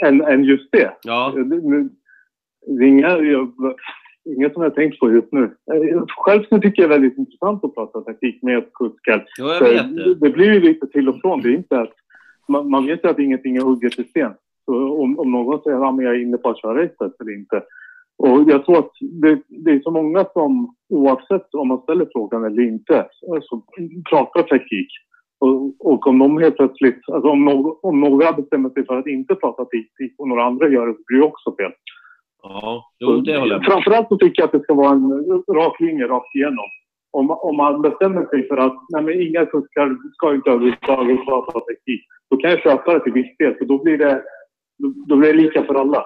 [0.02, 0.92] Än, än just det?
[1.02, 1.32] Ja.
[1.36, 1.44] Det,
[2.78, 3.18] det, är inga,
[4.36, 5.50] inget som jag tänkt på just nu.
[6.16, 9.26] Själv så tycker jag det är väldigt intressant att prata taktik med kuskar.
[9.38, 10.14] Jo, jag vet det.
[10.14, 11.40] det blir ju lite till och från.
[11.40, 11.94] Det är inte att,
[12.48, 14.32] man, man vet ju att ingenting är hugget i sten.
[14.64, 17.62] Så om, om någon säger att jag är inne på att köra racet eller inte.
[18.18, 22.44] Och jag tror att det, det, är så många som oavsett om man ställer frågan
[22.44, 23.06] eller inte
[23.42, 23.62] så
[24.10, 24.88] pratar taktik.
[25.40, 29.34] Och, och om de helt plötsligt, alltså om, om några bestämmer sig för att inte
[29.34, 31.72] prata taktik och några andra gör det så blir det också fel.
[32.42, 35.44] Ja, jo, det håller jag med Framförallt så tycker jag att det ska vara en
[35.54, 36.68] rak linje rakt igenom.
[37.12, 41.60] Om, om man bestämmer sig för att nej, men inga kuskar ska inte överhuvudtaget prata
[41.60, 42.00] taktik,
[42.30, 44.22] då kan jag köpa det till viss del, för då blir det,
[44.78, 46.04] då, då blir det lika för alla.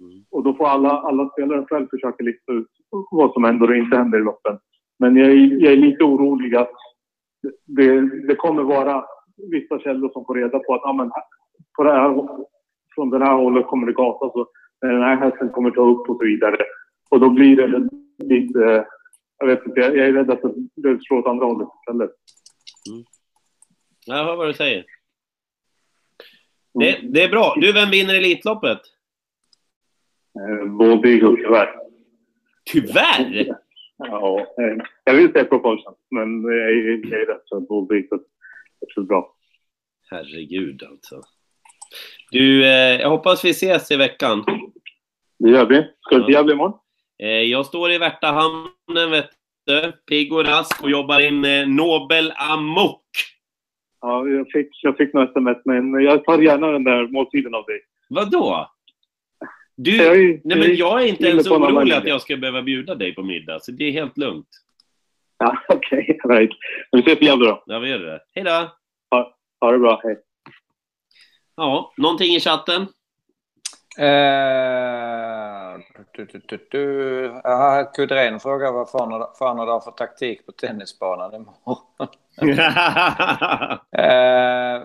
[0.00, 0.24] Mm.
[0.30, 2.66] Och då får alla, alla spelare själv försöka lista ut
[3.10, 4.58] vad som händer och inte händer i loppen.
[4.98, 6.76] Men jag är, jag är lite orolig att
[7.64, 9.04] det, det kommer vara
[9.50, 11.10] vissa källor som får reda på att ah, men,
[11.76, 12.28] på det här,
[12.94, 14.30] från det här hållet kommer det gasa.
[14.30, 14.48] Så
[14.80, 16.56] den här hästen kommer ta upp och så vidare.
[17.10, 17.88] Och då blir det
[18.24, 18.86] lite...
[19.38, 20.42] Jag vet inte, jag är rädd att
[20.74, 22.10] det slår åt andra hållet istället.
[24.06, 24.84] Jag hör vad du säger.
[26.74, 27.54] Det, det är bra.
[27.56, 28.80] Du, vem vinner Elitloppet?
[30.38, 31.74] Eh, Både Eagle tyvärr.
[32.64, 33.58] Tyvärr!
[33.98, 38.18] Ja, eh, jag vill säga Propulsion, men jag är, jag är rätt så Både Eagle
[38.96, 39.34] är bra.
[40.10, 41.20] Herregud alltså.
[42.30, 44.44] Du, eh, jag hoppas vi ses i veckan.
[45.38, 45.86] Det gör vi.
[46.00, 46.34] Ska du till.
[46.34, 46.78] Gävle imorgon?
[47.18, 49.30] Eh, jag står i Värtahamnen, vet
[49.66, 49.92] du.
[49.92, 53.06] Pigg och rask och jobbar in eh, Nobel Amok.
[54.00, 57.64] Ja, jag fick, jag fick något sms, men jag tar gärna den där måltiden av
[57.64, 57.80] dig.
[58.08, 58.70] Vadå?
[59.76, 62.62] Du, Jag är- nej men jag är inte ens på orolig att jag ska behöva
[62.62, 64.48] bjuda dig på middag, så det är helt lugnt.
[65.38, 66.18] Ja, okej.
[66.24, 66.50] Okay, right.
[66.92, 67.62] Vi ses i Gävle då.
[67.66, 68.20] Ja, vi gör det.
[68.34, 68.70] Hej då!
[69.60, 70.00] Ha det bra.
[70.04, 70.18] Hej.
[71.56, 72.82] Ja, någonting i chatten?
[73.98, 75.80] Eh,
[76.14, 77.28] du, du, du, du.
[77.44, 81.76] Aha, Kudren frågar vad fan, fan har du för taktik på tennisbanan imorgon?
[83.98, 84.82] Eh,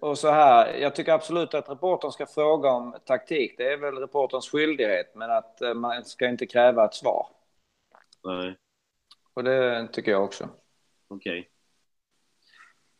[0.00, 3.54] och så här, jag tycker absolut att reportern ska fråga om taktik.
[3.58, 7.26] Det är väl reporterns skyldighet, men att eh, man ska inte kräva ett svar.
[8.24, 8.56] Nej,
[9.34, 10.48] Och det tycker jag också.
[11.08, 11.50] okej.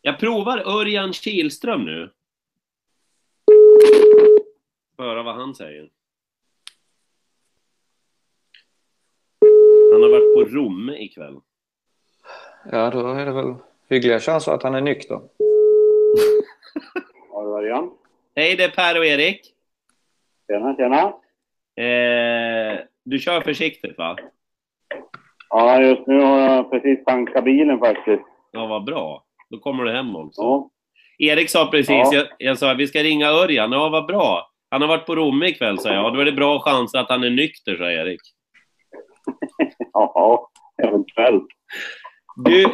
[0.01, 2.13] Jag provar Örjan Kihlström nu.
[4.99, 5.91] Höra vad han säger.
[9.93, 11.41] Han har varit på Romme ikväll.
[12.73, 13.55] Ja, då är det väl
[13.91, 15.21] hyggliga chanser att han är nykter.
[17.33, 17.91] Ja, det var Jan.
[18.37, 19.41] Hej, det är Per och Erik.
[20.51, 21.03] Tjena, tjena.
[21.87, 24.17] Eh, du kör försiktigt, va?
[25.51, 28.23] Ja, just nu har jag precis tankat bilen faktiskt.
[28.53, 29.25] Ja, vad bra.
[29.51, 30.43] Då kommer du hem också.
[30.43, 30.71] Ja,
[31.19, 32.11] Erik sa precis, Ja.
[32.15, 33.73] jag, jag sa att vi ska ringa Örjan.
[33.73, 34.51] Ja, vad bra.
[34.71, 36.15] Han har varit på Romme ikväll, säger jag.
[36.15, 38.21] Då är det bra chanser att han är nykter, säger Erik.
[39.93, 40.51] Ja,
[40.83, 41.47] eventuellt.
[42.45, 42.67] Du,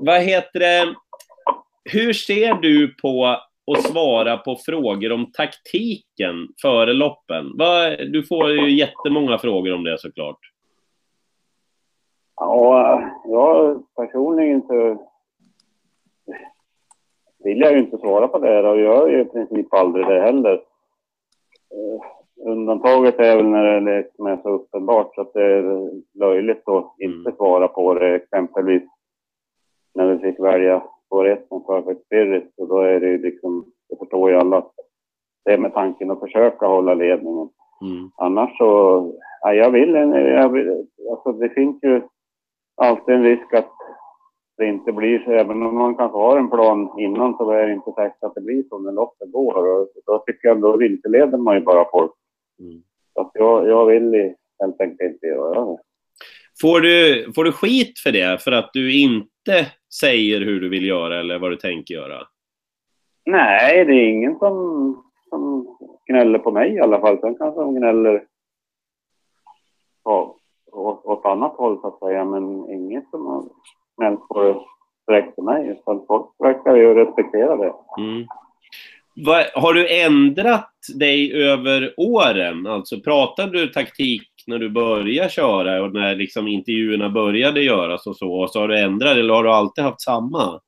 [0.00, 0.94] vad heter det?
[1.84, 3.24] Hur ser du på
[3.72, 7.56] att svara på frågor om taktiken före loppen?
[8.12, 10.38] Du får ju jättemånga frågor om det såklart.
[12.36, 15.06] Ja, jag personligen så
[17.44, 20.52] vill jag ju inte svara på det och gör ju i princip aldrig det heller.
[20.54, 22.00] Eh,
[22.46, 26.94] Undantaget är väl när det liksom är så uppenbart så att det är löjligt att
[26.98, 27.36] inte Mm.
[27.36, 28.14] svara på det.
[28.14, 28.82] Exempelvis
[29.94, 30.82] när vi fick välja
[31.48, 34.72] som Perfect Spirit och då är det ju liksom, det förstår ju alla att
[35.44, 37.48] det är med tanken att försöka hålla ledningen.
[37.82, 38.10] Mm.
[38.16, 42.02] Annars så, ja, jag vill, jag vill, alltså det finns ju
[42.76, 43.72] alltid en risk att
[44.56, 47.72] det inte blir så, även om man kanske har en plan innan så är det
[47.72, 49.80] inte säkert att det blir så när loppet går.
[49.80, 52.12] Och då tycker jag då vilseleder man ju bara folk.
[52.58, 52.82] Mm.
[53.14, 55.78] Så att jag, jag vill helt enkelt inte göra det.
[56.60, 58.42] Får du, får du skit för det?
[58.42, 59.29] För att du inte
[60.00, 62.26] säger hur du vill göra eller vad du tänker göra?
[63.26, 65.76] Nej, det är ingen som, som
[66.06, 67.20] gnäller på mig i alla fall.
[67.20, 68.24] Sen kanske de gnäller
[70.04, 70.36] på,
[70.72, 72.24] åt, åt annat håll så att säga.
[72.24, 73.44] Men inget som har
[73.96, 74.54] gnällt på det
[75.12, 75.68] direkt till mig.
[75.68, 77.72] Utan folk verkar ju respektera det.
[77.98, 78.26] Mm.
[79.14, 82.66] Vad- har du ändrat dig över åren?
[82.66, 88.16] Alltså pratade du taktik när du började köra och när liksom intervjuerna började göras och
[88.16, 88.32] så?
[88.32, 90.60] Och så har du ändrat eller har du alltid haft samma?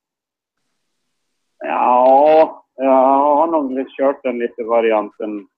[1.59, 5.49] Ja, jag har nog kört den lite varianten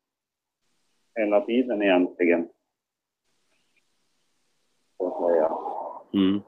[1.14, 2.48] hela tiden egentligen.
[6.14, 6.42] Mm.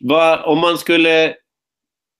[0.00, 1.36] Va, om man skulle...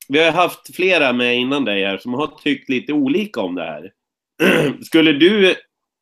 [0.08, 3.62] Vi har haft flera med innan dig här som har tyckt lite olika om det
[3.62, 3.92] här.
[4.82, 5.54] skulle, du,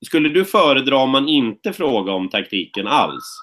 [0.06, 3.38] skulle du föredra om man inte frågar om taktiken alls?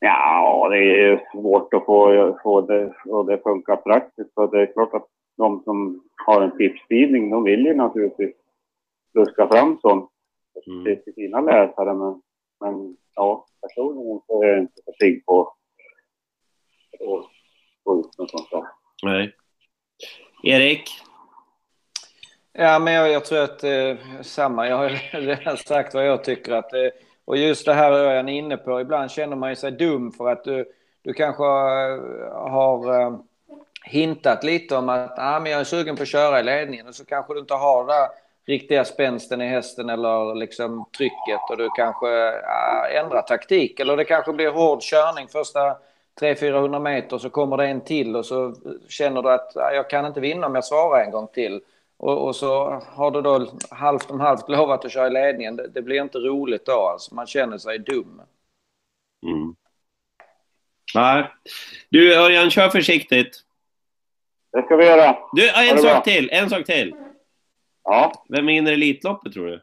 [0.00, 4.34] Ja, det är svårt att få, få det och det funkar praktiskt.
[4.34, 8.34] Så det är klart att de som har en tipstidning, de vill ju naturligtvis
[9.14, 10.10] luska fram sånt
[10.66, 10.84] Mm.
[11.04, 11.94] till sina läsare.
[11.94, 12.22] Men,
[12.60, 15.56] men ja, personligen så är jag inte så pigg på att
[17.84, 18.62] få ut något sånt där.
[19.02, 19.34] Nej.
[20.42, 20.90] Erik?
[22.60, 24.68] Ja, men jag, jag tror att eh, samma.
[24.68, 24.88] Jag har
[25.20, 26.52] redan sagt vad jag tycker.
[26.52, 26.88] att eh,
[27.24, 28.80] Och just det här är jag inne på.
[28.80, 33.18] Ibland känner man ju sig dum för att du, du kanske eh, har eh,
[33.84, 36.94] hintat lite om att ah, men jag är sugen på att köra i ledningen och
[36.94, 38.08] så kanske du inte har det
[38.52, 42.06] riktiga spänsten i hästen eller liksom trycket och du kanske
[42.46, 45.76] ah, ändrar taktik eller det kanske blir hård körning första
[46.20, 48.54] 300-400 meter så kommer det en till och så
[48.88, 51.60] känner du att ah, jag kan inte vinna om jag svarar en gång till.
[51.98, 55.56] Och, och, så har du då halvt om halvt lovat att köra i ledningen.
[55.56, 57.14] Det, det blir inte roligt då alltså.
[57.14, 58.22] Man känner sig dum.
[59.26, 59.54] Mm.
[60.94, 61.30] Nej.
[61.88, 63.44] Du, Örjan, kör försiktigt.
[64.52, 65.18] Det ska vi göra.
[65.32, 66.00] Du, en sak bra.
[66.00, 66.30] till.
[66.32, 66.94] En sak till.
[67.84, 68.12] Ja.
[68.28, 69.60] Vem vinner Elitloppet, tror du?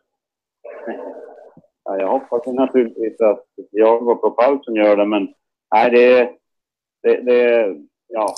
[1.84, 5.34] Ja, jag hoppas naturligtvis att jag och Propulsion gör det, men
[5.74, 6.32] nej, det,
[7.04, 7.76] det, det
[8.08, 8.36] ja,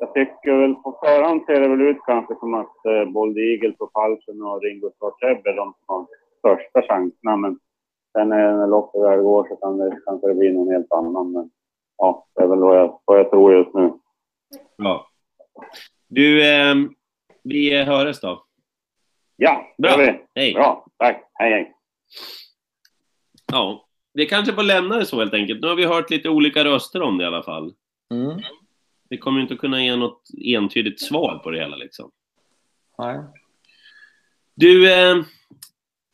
[0.00, 3.72] jag tycker väl på förhand ser det väl ut kanske som att eh, Bold Eagle,
[3.72, 6.06] Propulsion och Ringo Starr är de som har
[6.38, 7.58] största chanserna, men
[8.12, 11.32] sen eh, när loppet väl går så kan det kanske det bli någon helt annan.
[11.32, 11.50] Men
[11.96, 13.92] ja, det är väl vad jag, vad jag tror just nu.
[14.76, 15.06] Ja.
[16.08, 16.74] Du, eh,
[17.42, 18.44] vi hörs då.
[19.36, 19.90] Ja, det Bra.
[19.90, 20.40] gör vi.
[20.40, 20.54] Hej.
[20.54, 21.30] Bra, tack.
[21.34, 21.74] Hej, hej.
[23.52, 25.60] Ja, vi kanske får lämna det så helt enkelt.
[25.60, 27.74] Nu har vi hört lite olika röster om det i alla fall.
[28.14, 28.38] Mm.
[29.10, 32.10] Vi kommer inte kunna ge något entydigt svar på det hela liksom.
[32.98, 33.18] Nej.
[34.54, 35.16] Du, eh,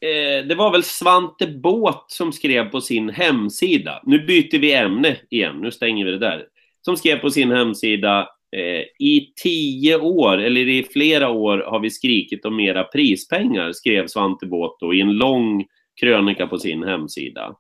[0.01, 4.03] eh, det var väl Svante Båt som skrev på sin hemsida.
[4.07, 6.47] Nu byter vi ämne igen, nu stänger vi det där.
[6.81, 11.91] Som skrev på sin hemsida eh, i tio år, eller i flera år, har vi
[11.91, 15.67] skrikit om mera prispengar, skrev Svante Båt i en lång
[16.01, 17.57] krönika på sin hemsida.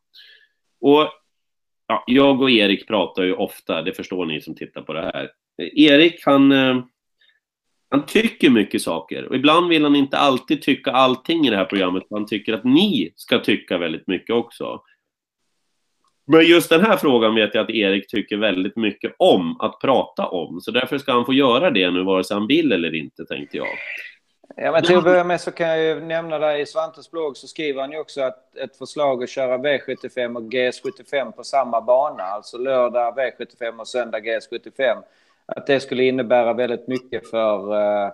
[0.81, 1.09] Och
[1.87, 5.31] ja, jag och Erik pratar ju ofta, det förstår ni som tittar på det här.
[5.75, 6.85] Erik, han, eh,
[7.91, 11.65] han tycker mycket saker och ibland vill han inte alltid tycka allting i det här
[11.65, 12.03] programmet.
[12.11, 14.83] Han tycker att ni ska tycka väldigt mycket också.
[16.27, 20.27] Men just den här frågan vet jag att Erik tycker väldigt mycket om att prata
[20.27, 20.61] om.
[20.61, 23.57] Så därför ska han få göra det nu, vare sig han vill eller inte, tänkte
[23.57, 23.67] jag.
[24.59, 27.37] Ja, men till att börja med så kan jag ju nämna där i Svantes blogg
[27.37, 31.81] så skriver han ju också att ett förslag att köra V75 och GS75 på samma
[31.81, 35.03] bana, alltså lördag V75 och söndag GS75,
[35.47, 38.11] att det skulle innebära väldigt mycket för, eh,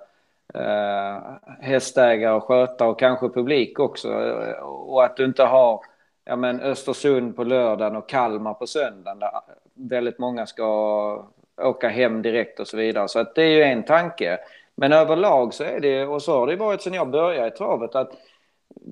[0.54, 1.22] eh,
[1.60, 4.12] hästägare och skötare och kanske publik också.
[4.62, 5.80] Och att du inte har
[6.24, 9.30] ja, men Östersund på lördagen och Kalmar på söndagen där
[9.74, 11.26] väldigt många ska
[11.56, 13.08] åka hem direkt och så vidare.
[13.08, 14.38] Så att det är ju en tanke.
[14.76, 17.94] Men överlag så är det, och så har det varit sedan jag började i travet,
[17.94, 18.12] att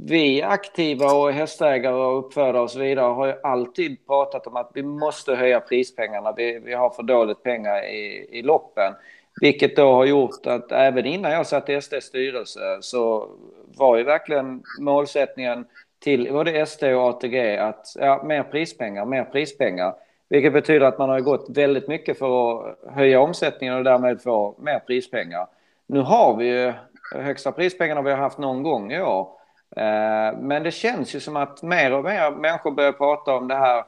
[0.07, 4.71] vi aktiva och hästägare och uppfödare och så vidare har ju alltid pratat om att
[4.75, 6.33] vi måste höja prispengarna.
[6.37, 8.95] Vi, vi har för dåligt pengar i, i loppen.
[9.41, 13.29] Vilket då har gjort att även innan jag satt i SDs styrelse så
[13.77, 15.67] var ju verkligen målsättningen
[15.99, 19.95] till både SD och ATG att ja, mer prispengar, mer prispengar.
[20.29, 24.55] Vilket betyder att man har gått väldigt mycket för att höja omsättningen och därmed få
[24.59, 25.47] mer prispengar.
[25.93, 26.73] Nu har vi ju
[27.15, 29.29] högsta prispengarna vi har haft någon gång i år.
[29.77, 33.55] Eh, men det känns ju som att mer och mer människor börjar prata om det
[33.55, 33.85] här.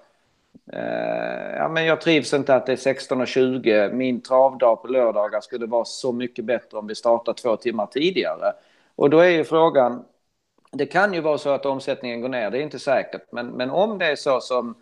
[0.72, 3.92] Eh, ja, men jag trivs inte att det är 16.20.
[3.92, 8.52] Min travdag på lördagar skulle vara så mycket bättre om vi startar två timmar tidigare.
[8.94, 10.04] Och då är ju frågan,
[10.72, 13.32] det kan ju vara så att omsättningen går ner, det är inte säkert.
[13.32, 14.74] Men, men om det är så som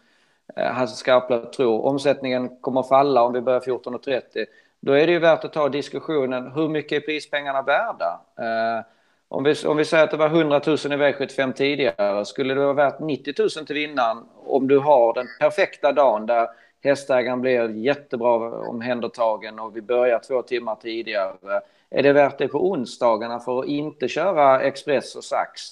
[0.57, 4.47] eh, Hasse Skarplöv tror, omsättningen kommer falla om vi börjar 14.30,
[4.81, 8.21] då är det ju värt att ta diskussionen, hur mycket är prispengarna värda?
[8.39, 8.85] Eh,
[9.29, 12.61] om, vi, om vi säger att det var 100 000 i V75 tidigare, skulle det
[12.61, 16.49] vara värt 90 000 till vinnaren om du har den perfekta dagen där
[16.83, 18.35] hästägaren blir jättebra
[18.69, 21.61] omhändertagen och vi börjar två timmar tidigare.
[21.91, 25.63] Är det värt det på onsdagarna för att inte köra Express och Sax?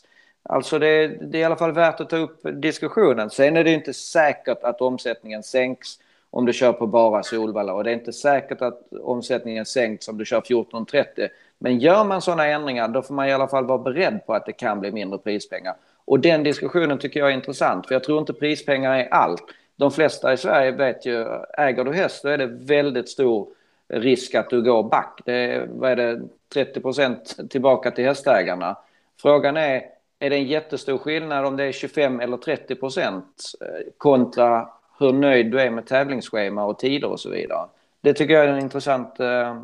[0.43, 3.31] Alltså det, det är i alla fall värt att ta upp diskussionen.
[3.31, 5.89] Sen är det inte säkert att omsättningen sänks
[6.31, 10.18] om du kör på bara Solvalla och det är inte säkert att omsättningen sänks om
[10.18, 11.29] du kör 14.30.
[11.59, 14.47] Men gör man sådana ändringar då får man i alla fall vara beredd på att
[14.47, 15.74] det kan bli mindre prispengar.
[16.05, 19.43] Och den diskussionen tycker jag är intressant för jag tror inte prispengar är allt.
[19.76, 21.26] De flesta i Sverige vet ju,
[21.59, 23.49] äger du häst då är det väldigt stor
[23.89, 25.20] risk att du går back.
[25.24, 26.20] Det är, vad är det,
[26.55, 28.76] 30 procent tillbaka till hästägarna.
[29.22, 29.83] Frågan är,
[30.18, 34.68] är det en jättestor skillnad om det är 25 eller 30 procent eh, kontra
[34.99, 37.68] hur nöjd du är med tävlingsschema och tider och så vidare.
[38.01, 39.62] Det tycker jag är en intressant eh,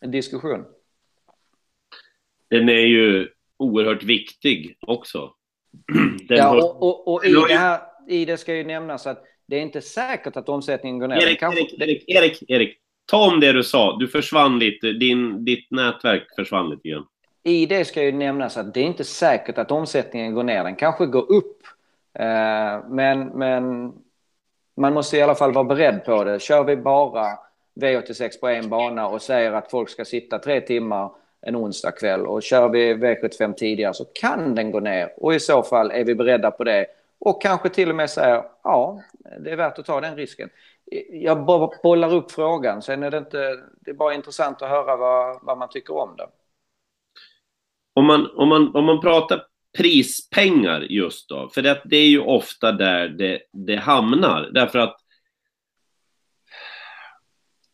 [0.00, 0.64] diskussion.
[2.50, 5.32] Den är ju oerhört viktig också.
[6.28, 9.56] Den ja, och, och, och i, det här, i det ska ju nämnas att det
[9.56, 11.16] är inte säkert att omsättningen går ner.
[11.16, 11.60] Erik, kanske...
[11.60, 13.96] Erik, Erik, Erik, Erik, ta om det du sa.
[13.96, 17.06] Du försvann lite, din, ditt nätverk försvann lite grann.
[17.42, 20.64] I det ska ju nämnas att det är inte säkert att omsättningen går ner.
[20.64, 21.62] Den kanske går upp.
[22.18, 23.92] Eh, men, men
[24.78, 26.42] man måste i alla fall vara beredd på det.
[26.42, 27.38] Kör vi bara
[27.80, 31.10] V86 på en bana och säger att folk ska sitta tre timmar
[31.40, 35.40] en onsdag kväll och kör vi V75 tidigare så kan den gå ner och i
[35.40, 36.86] så fall är vi beredda på det
[37.18, 39.02] och kanske till och med säger ja,
[39.40, 40.50] det är värt att ta den risken.
[41.10, 44.96] Jag bara bollar upp frågan, sen är det inte, det är bara intressant att höra
[44.96, 46.26] vad, vad man tycker om det.
[47.94, 49.46] Om man, om, man, om man pratar
[49.78, 54.96] prispengar just då, för det, det är ju ofta där det, det hamnar, därför att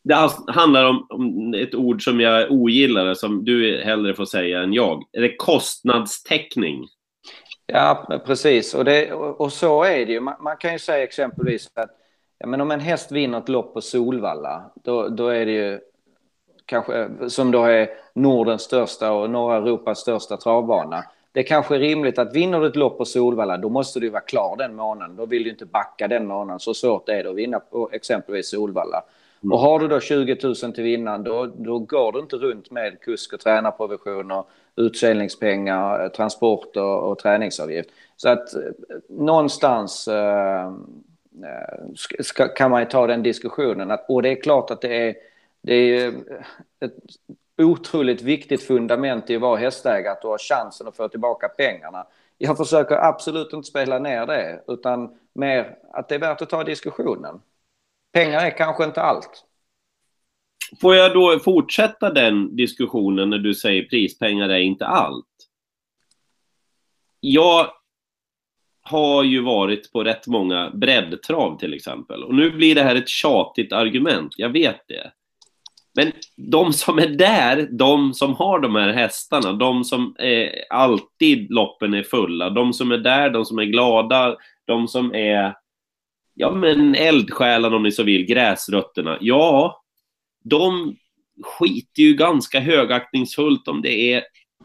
[0.03, 4.73] det handlar om, om, ett ord som jag ogillar, som du hellre får säga än
[4.73, 5.03] jag.
[5.11, 6.87] Är det kostnadstäckning?
[7.65, 8.73] Ja, precis.
[8.73, 10.19] Och, det, och, så är det ju.
[10.19, 11.89] Man, man, kan ju säga exempelvis att
[12.37, 15.79] ja, men om en häst vinner ett lopp på Solvalla, då, då är det ju
[16.65, 21.03] kanske, eh, som då är Nordens största och norra Europas största travbana.
[21.35, 24.21] Det kanske är rimligt att vinner du ett lopp på Solvalla, då måste du vara
[24.21, 25.15] klar den månaden.
[25.15, 26.59] Då vill du inte backa den månaden.
[26.59, 29.03] Så svårt är det att vinna på exempelvis Solvalla.
[29.43, 29.53] Mm.
[29.53, 32.99] Och har du då 20 000 till vinnaren, då, då går du inte runt med
[33.01, 34.43] kusk och tränarprovisioner,
[34.75, 37.89] utsäljningspengar, transport och, och träningsavgift.
[38.17, 38.61] Så att eh,
[39.09, 40.73] någonstans eh,
[42.19, 43.91] ska, kan man ju ta den diskussionen.
[43.91, 45.15] Att, och det är klart att det är,
[45.61, 46.13] det är
[46.79, 46.95] ett
[47.57, 52.07] otroligt viktigt fundament i att vara hästägare, att du har chansen att få tillbaka pengarna.
[52.37, 56.63] Jag försöker absolut inte spela ner det, utan mer att det är värt att ta
[56.63, 57.41] diskussionen.
[58.13, 59.45] Pengar är kanske inte allt.
[60.81, 65.25] Får jag då fortsätta den diskussionen när du säger prispengar är inte allt?
[67.19, 67.71] Jag
[68.81, 72.23] har ju varit på rätt många breddtrav till exempel.
[72.23, 75.11] Och nu blir det här ett tjatigt argument, jag vet det.
[75.95, 76.11] Men
[76.51, 81.93] de som är där, de som har de här hästarna, de som är alltid loppen
[81.93, 84.35] är fulla, de som är där, de som är glada,
[84.65, 85.53] de som är
[86.33, 89.17] ja men eldsjälarna om ni så vill, gräsrötterna.
[89.21, 89.83] Ja,
[90.43, 90.95] de
[91.43, 94.23] skiter ju ganska högaktningsfullt om det är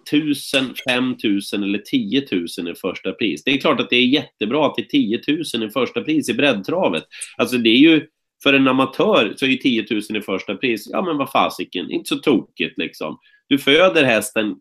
[0.08, 3.44] 1000, 5000 eller 10 000 i första pris.
[3.44, 5.20] Det är klart att det är jättebra att det är 10
[5.58, 7.04] 000 i första pris i breddtravet.
[7.36, 8.06] Alltså det är ju,
[8.43, 12.09] för en amatör så är 10 000 i första pris, ja men vad fasiken, inte
[12.09, 13.18] så tokigt liksom.
[13.49, 14.57] Du föder hästen,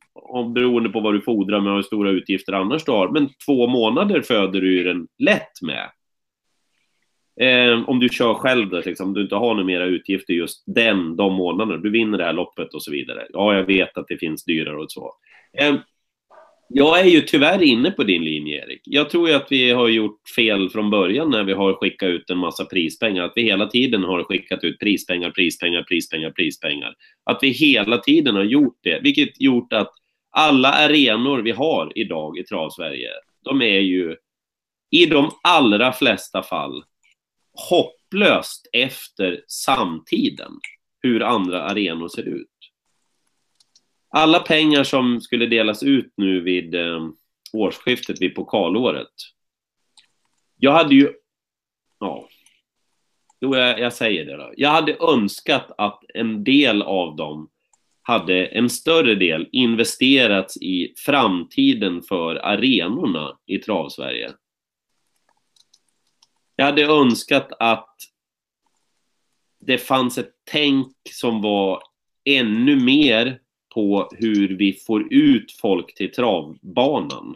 [0.55, 3.67] beroende på vad du fodrar med och hur stora utgifter annars du har, men två
[3.67, 5.89] månader föder du den lätt med.
[7.41, 10.63] Eh, om du kör själv då, liksom, om du inte har några mera utgifter just
[10.65, 13.27] den, de månaderna, du vinner det här loppet och så vidare.
[13.29, 15.13] Ja, jag vet att det finns dyrare och så.
[15.59, 15.75] Eh,
[16.71, 18.81] jag är ju tyvärr inne på din linje, Erik.
[18.83, 22.29] Jag tror ju att vi har gjort fel från början när vi har skickat ut
[22.29, 23.23] en massa prispengar.
[23.23, 26.95] Att vi hela tiden har skickat ut prispengar, prispengar, prispengar, prispengar.
[27.23, 29.91] Att vi hela tiden har gjort det, vilket gjort att
[30.31, 33.09] alla arenor vi har idag i Travsverige,
[33.43, 34.15] de är ju
[34.91, 36.83] i de allra flesta fall
[37.69, 40.51] hopplöst efter samtiden,
[41.01, 42.58] hur andra arenor ser ut
[44.09, 47.09] alla pengar som skulle delas ut nu vid eh,
[47.53, 49.13] årsskiftet, vid pokalåret.
[50.57, 51.13] Jag hade ju,
[51.99, 52.27] ja,
[53.41, 54.53] jo, jag, jag säger det då.
[54.57, 57.49] Jag hade önskat att en del av dem
[58.01, 64.31] hade en större del investerats i framtiden för arenorna i Travsverige.
[66.55, 67.95] Jag hade önskat att
[69.59, 71.81] det fanns ett tänk som var
[72.25, 73.39] ännu mer
[73.73, 77.35] på hur vi får ut folk till travbanan.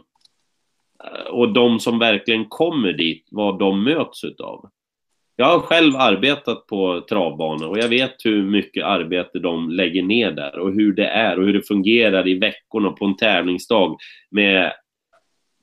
[1.04, 4.70] Eh, och de som verkligen kommer dit, vad de möts utav.
[5.36, 10.30] Jag har själv arbetat på travbanor och jag vet hur mycket arbete de lägger ner
[10.30, 13.96] där och hur det är och hur det fungerar i veckorna på en tävlingsdag
[14.30, 14.72] med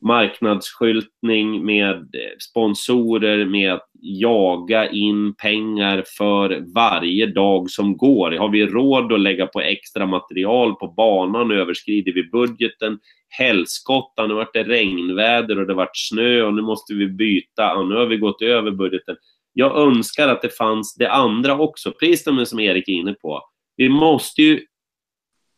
[0.02, 2.08] marknadsskyltning, med
[2.50, 8.32] sponsorer, med att jaga in pengar för varje dag som går.
[8.32, 13.00] Har vi råd att lägga på extra material på banan överskrider vi budgeten.
[13.30, 17.76] Helskotta, nu vart det regnväder och det vart snö och nu måste vi byta.
[17.76, 19.16] Och nu har vi gått över budgeten.
[19.54, 23.42] Jag önskar att det fanns det andra också, precis som Erik är inne på.
[23.78, 24.66] Vi måste ju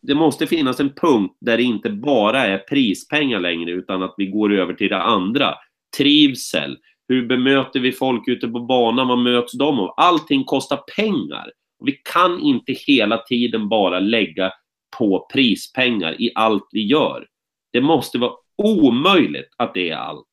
[0.03, 4.25] det måste finnas en punkt där det inte bara är prispengar längre, utan att vi
[4.25, 5.55] går över till det andra.
[5.97, 6.77] Trivsel.
[7.07, 9.07] Hur bemöter vi folk ute på banan?
[9.07, 9.93] Vad möts de av?
[9.97, 11.51] Allting kostar pengar.
[11.85, 14.51] Vi kan inte hela tiden bara lägga
[14.97, 17.27] på prispengar i allt vi gör.
[17.71, 20.27] Det måste vara omöjligt att det är allt.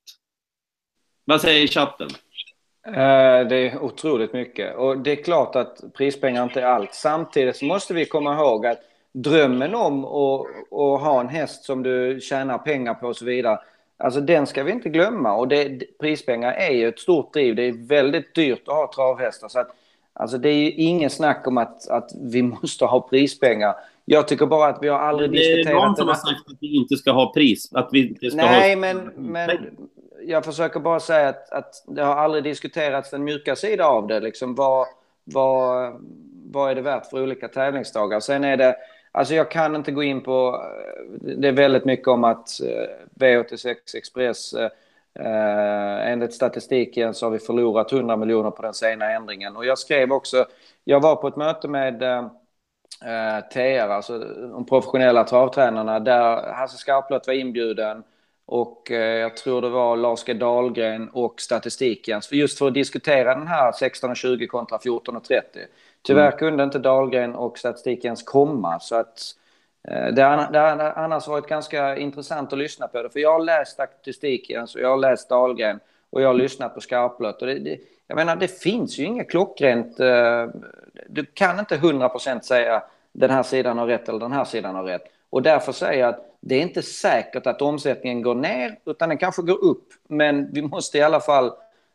[1.25, 2.09] Vad säger chatten?
[2.87, 4.77] Eh, det är otroligt mycket.
[4.77, 6.95] Och det är klart att prispengar inte är allt.
[6.95, 11.83] Samtidigt så måste vi komma ihåg att drömmen om att, att ha en häst som
[11.83, 13.59] du tjänar pengar på och så vidare.
[13.97, 17.57] Alltså den ska vi inte glömma och det, prispengar är ju ett stort driv.
[17.57, 19.49] Det är väldigt dyrt att ha travhästar.
[19.49, 19.71] Så att,
[20.13, 23.75] alltså det är ju ingen snack om att, att vi måste ha prispengar.
[24.05, 25.67] Jag tycker bara att vi har aldrig diskuterat...
[25.67, 27.75] Det är någon som har sagt att vi inte ska ha pris.
[27.75, 28.81] Att vi inte ska Nej, ha...
[28.81, 29.51] men, men
[30.23, 34.21] jag försöker bara säga att, att det har aldrig diskuterats den mjuka sidan av det.
[34.21, 34.87] Liksom vad,
[35.25, 35.93] vad,
[36.53, 38.21] vad är det värt för olika tävlingsdagar?
[38.21, 38.77] Sen är det
[39.13, 40.65] Alltså jag kan inte gå in på...
[40.65, 44.53] Eh, det är väldigt mycket om att eh, V86 Express...
[44.53, 44.71] Eh,
[45.15, 49.57] eh, enligt statistiken så har vi förlorat 100 miljoner på den sena ändringen.
[49.57, 50.47] Och jag skrev också...
[50.85, 54.19] Jag var på ett möte med eh, TR, alltså
[54.53, 58.03] de professionella travtränarna, där Hasse Skarplöt var inbjuden.
[58.47, 62.21] Och eh, jag tror det var Lars G Dahlgren och statistiken.
[62.31, 65.43] Just för att diskutera den här 16.20 kontra 14.30.
[66.03, 66.39] Tyvärr mm.
[66.39, 68.81] kunde inte Dahlgren och statistik ens komma.
[68.81, 69.23] Så att,
[69.89, 73.11] eh, det har annars varit ganska intressant att lyssna på det.
[73.11, 75.81] För jag har läst statistiken, så jag har läst Dahlgren
[76.11, 77.41] och jag har lyssnat på Skarplöt.
[77.41, 80.01] Och det, det, jag menar, det finns ju inget klockrent...
[80.01, 80.47] Eh,
[81.09, 82.83] du kan inte 100% säga
[83.13, 85.03] den här sidan har rätt eller den här sidan har rätt.
[85.31, 89.19] Och därför säger jag att det är inte säkert att omsättningen går ner, utan den
[89.19, 89.89] kanske går upp.
[90.09, 91.53] Men vi måste i alla fall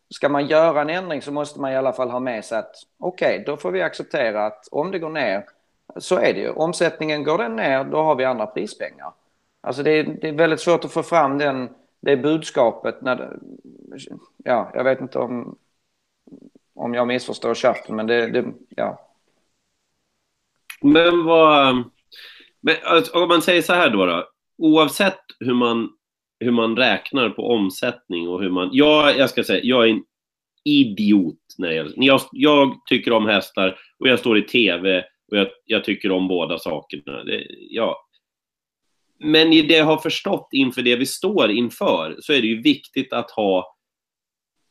[0.10, 2.76] ska man göra en ändring så måste man i alla fall ha med sig att
[3.00, 5.46] okej, okay, då får vi acceptera att om det går ner
[5.98, 6.50] så är det ju.
[6.50, 9.14] Omsättningen går den ner, då har vi andra prispengar.
[9.62, 13.40] Alltså det är, det är väldigt svårt att få fram den, det budskapet när det,
[14.44, 15.58] ja, jag vet inte om,
[16.74, 19.02] om jag missförstår chatten, men det, det ja.
[20.82, 21.84] Men vad,
[22.62, 24.28] men alltså, om man säger så här då, då
[24.58, 25.90] oavsett hur man
[26.40, 28.70] hur man räknar på omsättning och hur man...
[28.72, 30.04] Jag, jag ska säga, jag är en
[30.64, 31.94] idiot när det gäller...
[31.96, 36.28] Jag, jag tycker om hästar och jag står i TV och jag, jag tycker om
[36.28, 37.24] båda sakerna.
[37.24, 38.08] Det, ja.
[39.20, 42.62] Men i det jag har förstått inför det vi står inför så är det ju
[42.62, 43.76] viktigt att ha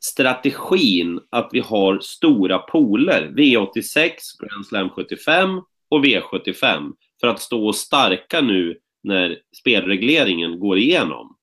[0.05, 3.33] strategin att vi har stora poler.
[3.37, 4.11] V86,
[4.41, 11.34] Grand Slam 75 och V75 för att stå starka nu när spelregleringen går igenom.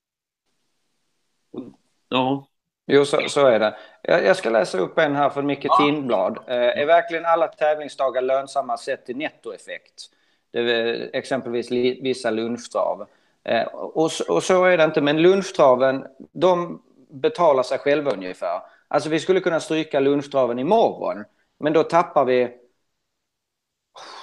[2.12, 2.47] Ja.
[2.88, 3.78] Jo, så, så är det.
[4.01, 5.78] Jag, jag, ska läsa upp en här från Micke ja.
[5.78, 6.38] Tindblad.
[6.47, 9.93] Eh, är verkligen alla tävlingsdagar lönsamma sett till nettoeffekt?
[10.51, 13.07] Det är exempelvis vissa lunchtrav.
[13.43, 18.62] Eh, och, och så är det inte, men lunchtraven, de betalar sig själva ungefär.
[18.88, 21.24] Alltså vi skulle kunna stryka lunchtraven imorgon,
[21.59, 22.57] men då tappar vi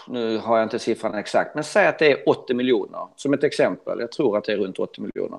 [0.07, 3.45] nu har jag inte siffran exakt, men säg att det är 80 miljoner som ett
[3.45, 4.01] exempel.
[4.01, 5.39] Jag tror att det är runt 80 miljoner.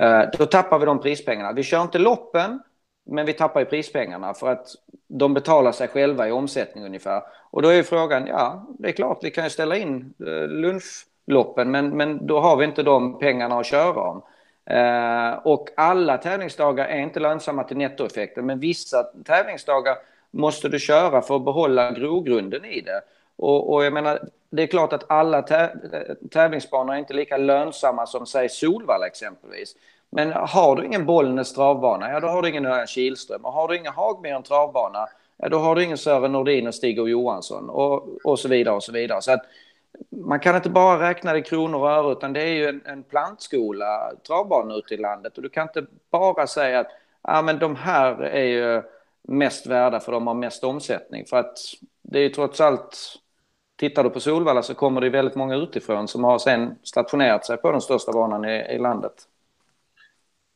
[0.00, 1.52] Eh, då tappar vi de prispengarna.
[1.52, 2.62] Vi kör inte loppen,
[3.06, 4.66] men vi tappar ju prispengarna för att
[5.08, 7.22] de betalar sig själva i omsättning ungefär.
[7.50, 10.48] Och då är ju frågan, ja, det är klart vi kan ju ställa in eh,
[10.48, 14.22] lunchloppen, men, men då har vi inte de pengarna att köra om.
[14.66, 19.96] Eh, och alla tävlingsdagar är inte lönsamma till nettoeffekten, men vissa tävlingsdagar
[20.30, 23.00] måste du köra för att behålla grogrunden i det.
[23.36, 25.42] Och, och jag menar, det är klart att alla
[26.30, 29.76] tävlingsbanor är inte lika lönsamma som säg Solvalla exempelvis.
[30.10, 33.44] Men har du ingen Bollnäs travbana, ja då har du ingen Örjan Kihlström.
[33.44, 35.06] Och har du ingen Hagmyren travbana,
[35.36, 37.70] ja då har du ingen Sören Nordin och Stig och Johansson.
[37.70, 39.22] Och, och så vidare och så vidare.
[39.22, 39.44] Så att
[40.08, 42.82] man kan inte bara räkna det i kronor och öre, utan det är ju en,
[42.84, 45.36] en plantskola, travbanor ute i landet.
[45.36, 46.90] Och du kan inte bara säga att
[47.22, 48.82] ja, men de här är ju
[49.22, 51.26] mest värda för de har mest omsättning.
[51.26, 51.58] För att
[52.02, 52.98] det är ju trots allt
[53.76, 57.56] Tittar du på Solvalla så kommer det väldigt många utifrån som har sen stationerat sig
[57.56, 59.12] på den största banan i, i landet.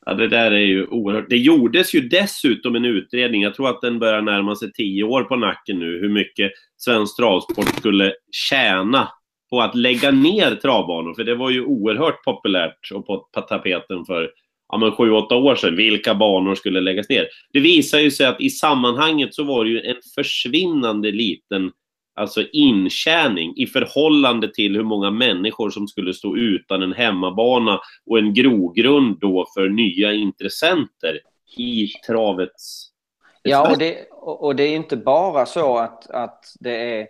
[0.05, 1.29] Ja, det där är ju oerhört.
[1.29, 5.23] Det gjordes ju dessutom en utredning, jag tror att den börjar närma sig tio år
[5.23, 9.09] på nacken nu, hur mycket svensk travsport skulle tjäna
[9.49, 11.13] på att lägga ner travbanor.
[11.13, 13.17] För det var ju oerhört populärt och på
[13.49, 14.31] tapeten för
[14.69, 17.27] ja, men sju, åtta år sedan, vilka banor skulle läggas ner.
[17.53, 21.71] Det visar ju sig att i sammanhanget så var det ju en försvinnande liten
[22.19, 28.17] alltså intjäning i förhållande till hur många människor som skulle stå utan en hemmabana och
[28.19, 31.19] en grogrund då för nya intressenter
[31.57, 32.85] i travets...
[33.41, 37.07] Ja, och det, och det är inte bara så att, att det är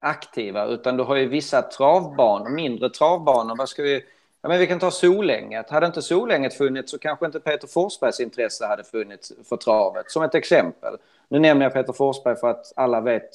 [0.00, 3.56] aktiva, utan du har ju vissa travbanor, mindre travbanor.
[3.56, 4.04] Vad ska vi...
[4.42, 5.70] Ja, men vi kan ta Solänget.
[5.70, 10.22] Hade inte Solänget funnits så kanske inte Peter Forsbergs intresse hade funnits för travet, som
[10.22, 10.94] ett exempel.
[11.32, 13.30] Nu nämner jag Peter Forsberg för att alla vet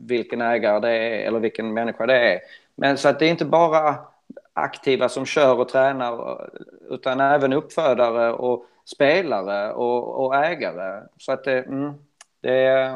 [0.00, 2.40] vilken ägare det är eller vilken människa det är.
[2.74, 3.98] Men så att det är inte bara
[4.52, 6.50] aktiva som kör och tränar
[6.90, 11.02] utan även uppfödare och spelare och, och ägare.
[11.16, 11.92] Så att det, mm,
[12.40, 12.92] det är...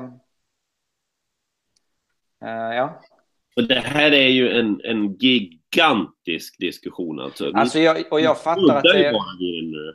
[2.45, 3.01] Uh, ja.
[3.57, 5.17] Och det här är ju en, en
[5.77, 7.51] gigantisk diskussion alltså.
[7.55, 9.15] alltså jag, och jag fattar, att det är,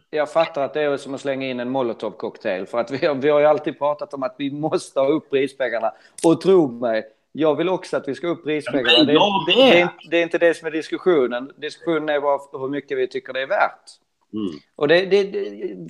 [0.09, 2.65] jag fattar att det är som att slänga in en molotovcocktail.
[2.65, 5.29] För att vi har, vi har ju alltid pratat om att vi måste ha upp
[5.29, 5.93] prispengarna.
[6.25, 9.13] Och tro mig, jag vill också att vi ska upp prispengarna.
[9.13, 11.51] Ja, det, det, det, är, det, är, inte det som är diskussionen.
[11.57, 13.89] Diskussionen är bara hur mycket vi tycker det är värt.
[14.33, 14.59] Mm.
[14.75, 15.05] Och det,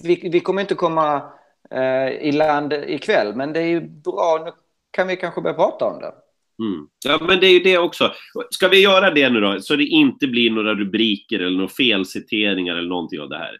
[0.03, 1.21] vi, vi kommer inte komma
[1.71, 4.41] eh, i land ikväll, men det är ju bra.
[4.45, 4.51] Nu
[4.91, 6.13] kan vi kanske börja prata om det.
[6.61, 6.87] Mm.
[7.05, 8.13] Ja, men det är ju det också.
[8.49, 12.75] Ska vi göra det nu då, så det inte blir några rubriker eller några felciteringar
[12.75, 13.57] eller någonting av det här.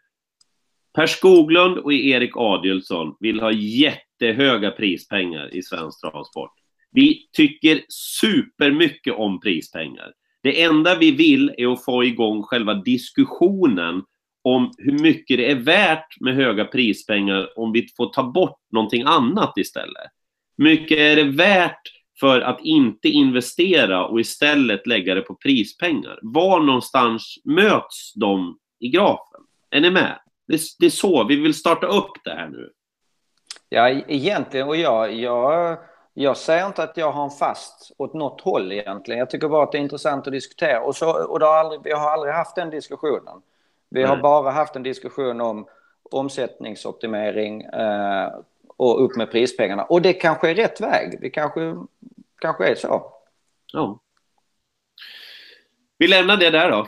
[0.93, 6.51] Per Skoglund och Erik Adielsson vill ha jättehöga prispengar i svensk travsport.
[6.91, 10.11] Vi tycker supermycket om prispengar.
[10.43, 14.03] Det enda vi vill är att få igång själva diskussionen
[14.43, 19.03] om hur mycket det är värt med höga prispengar om vi får ta bort någonting
[19.05, 20.07] annat istället.
[20.57, 26.19] Hur mycket är det värt för att inte investera och istället lägga det på prispengar.
[26.21, 29.41] Var någonstans möts de i grafen?
[29.69, 30.19] Är ni med?
[30.47, 32.69] Det, det är så, vi vill starta upp det här nu.
[33.69, 35.77] Ja, egentligen, och jag, jag,
[36.13, 39.19] jag säger inte att jag har en fast åt något håll egentligen.
[39.19, 40.81] Jag tycker bara att det är intressant att diskutera.
[40.81, 43.41] Och, så, och har aldrig, vi har aldrig haft den diskussionen.
[43.89, 45.65] Vi har bara haft en diskussion om
[46.11, 48.29] omsättningsoptimering eh,
[48.77, 49.83] och upp med prispengarna.
[49.83, 51.17] Och det kanske är rätt väg.
[51.21, 51.75] Vi kanske
[52.41, 53.13] kanske är så.
[53.73, 54.01] Ja.
[55.97, 56.87] Vi lämnar det där då.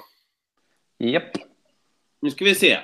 [0.99, 1.31] Japp.
[2.21, 2.79] Nu ska vi se.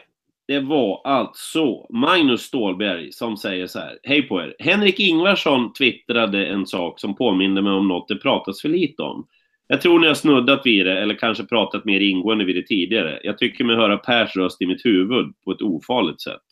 [0.48, 4.00] Det var alltså Magnus Stålberg som säger så här.
[4.04, 4.56] Hej på er.
[4.60, 9.28] Henrik Ingvarsson twittrade en sak som påminner mig om något det pratas för lite om.
[9.68, 13.20] Jag tror ni har snuddat vid det, eller kanske pratat mer ingående vid det tidigare.
[13.24, 16.46] Jag tycker mig höra Pers röst i mitt huvud på ett ofarligt sätt.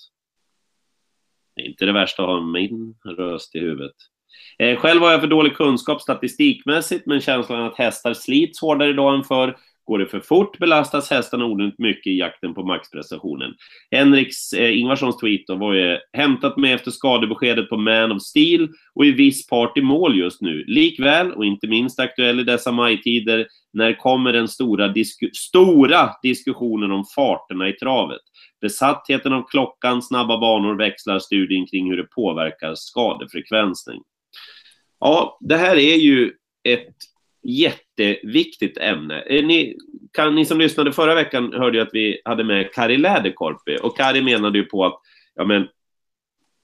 [1.56, 3.96] Det är inte det värsta att ha min röst i huvudet.
[4.60, 9.16] Eh, själv har jag för dålig kunskap statistikmässigt, men känslan att hästar slits hårdare idag
[9.16, 9.56] än förr.
[9.88, 13.54] Går det för fort belastas hästarna onödigt mycket i jakten på maxprestationen.
[13.92, 18.70] Henriks eh, Ingvarssons tweet då var ju hämtat med efter skadebeskedet på Man of Steel
[18.96, 20.64] och i viss part i mål just nu.
[20.68, 26.92] Likväl, och inte minst aktuell i dessa majtider, när kommer den stora, disku stora diskussionen
[26.92, 28.22] om farterna i travet?
[28.62, 33.96] Besattheten av klockan, snabba banor, växlar studien kring hur det påverkar skadefrekvensen.
[35.00, 36.34] Ja, det här är ju
[36.64, 36.96] ett
[37.44, 39.22] jätteviktigt ämne.
[39.22, 39.78] Eh, ni,
[40.14, 43.98] kan, ni som lyssnade förra veckan hörde ju att vi hade med Kari Läderkorpi och
[43.98, 45.02] Kari menade ju på att
[45.36, 45.68] ja, men,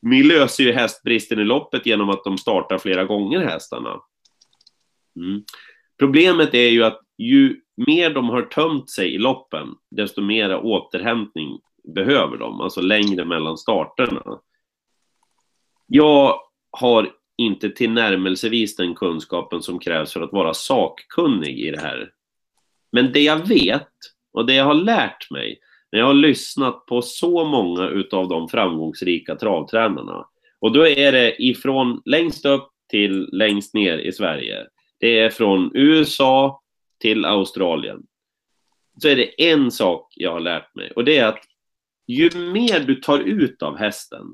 [0.01, 4.01] vi löser ju hästbristen i loppet genom att de startar flera gånger hästarna.
[5.15, 5.43] Mm.
[5.99, 11.59] Problemet är ju att ju mer de har tömt sig i loppen, desto mer återhämtning
[11.95, 14.39] behöver de, alltså längre mellan starterna.
[15.87, 16.39] Jag
[16.71, 17.11] har
[17.43, 22.11] inte tillnärmelsevis den kunskapen som krävs för att vara sakkunnig i det här.
[22.91, 23.89] Men det jag vet
[24.33, 25.59] och det jag har lärt mig
[25.91, 30.25] när jag har lyssnat på så många utav de framgångsrika travtränarna
[30.59, 34.67] och då är det ifrån längst upp till längst ner i Sverige.
[34.99, 36.61] Det är från USA
[36.99, 38.03] till Australien.
[39.01, 41.43] Så är det en sak jag har lärt mig och det är att
[42.07, 44.25] ju mer du tar ut av hästen,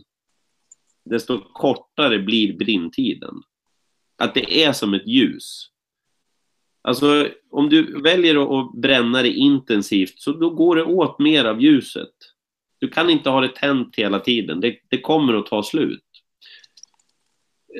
[1.09, 3.33] desto kortare blir brintiden.
[4.17, 5.69] Att det är som ett ljus.
[6.81, 11.61] Alltså, om du väljer att bränna det intensivt, så då går det åt mer av
[11.61, 12.13] ljuset.
[12.79, 14.59] Du kan inte ha det tänt hela tiden.
[14.59, 16.03] Det, det kommer att ta slut.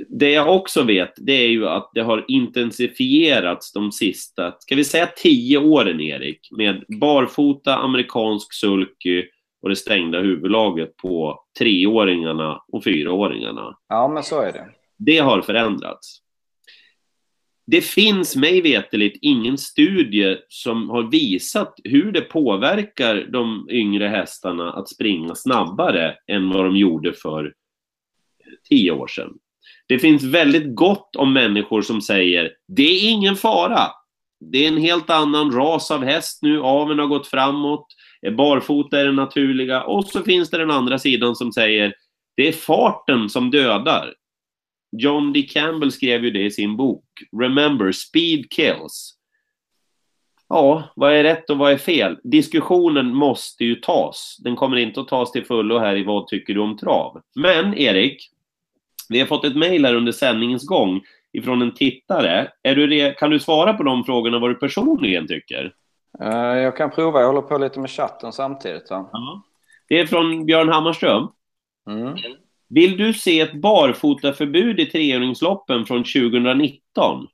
[0.09, 4.84] Det jag också vet, det är ju att det har intensifierats de sista, ska vi
[4.84, 9.23] säga tio åren, Erik, med barfota, amerikansk sulky,
[9.62, 13.78] och det stängda huvudlaget på treåringarna och fyraåringarna.
[13.88, 14.70] Ja, men så är det.
[14.97, 16.22] Det har förändrats.
[17.72, 24.74] Det finns mig veterligt ingen studie som har visat hur det påverkar de yngre hästarna
[24.74, 27.53] att springa snabbare än vad de gjorde för
[28.70, 29.34] tio år sedan.
[29.88, 33.88] Det finns väldigt gott om människor som säger det är ingen fara.
[34.39, 37.88] Det är en helt annan ras av häst nu, aveln har gått framåt,
[38.32, 41.93] barfota är det naturliga och så finns det den andra sidan som säger
[42.36, 44.13] det är farten som dödar.
[44.91, 45.41] John D.
[45.41, 47.05] Campbell skrev ju det i sin bok
[47.41, 49.15] Remember, speed kills.
[50.49, 52.17] Ja, vad är rätt och vad är fel?
[52.24, 54.38] Diskussionen måste ju tas.
[54.43, 57.22] Den kommer inte att tas till fullo här i Vad tycker du om trav?
[57.36, 58.30] Men Erik,
[59.09, 61.01] vi har fått ett mejl här under sändningens gång
[61.34, 62.47] ifrån en tittare.
[62.63, 65.74] Är du kan du svara på de frågorna vad du personligen tycker?
[66.22, 68.89] Eh, jag kan prova, jag håller på lite med chatten samtidigt.
[68.89, 69.10] Va?
[69.12, 69.41] Ja.
[69.88, 71.28] Det är från Björn Hammarström.
[71.89, 72.16] Mm.
[72.70, 77.28] Vill du se ett barfotaförbud i treåringsloppen från 2019?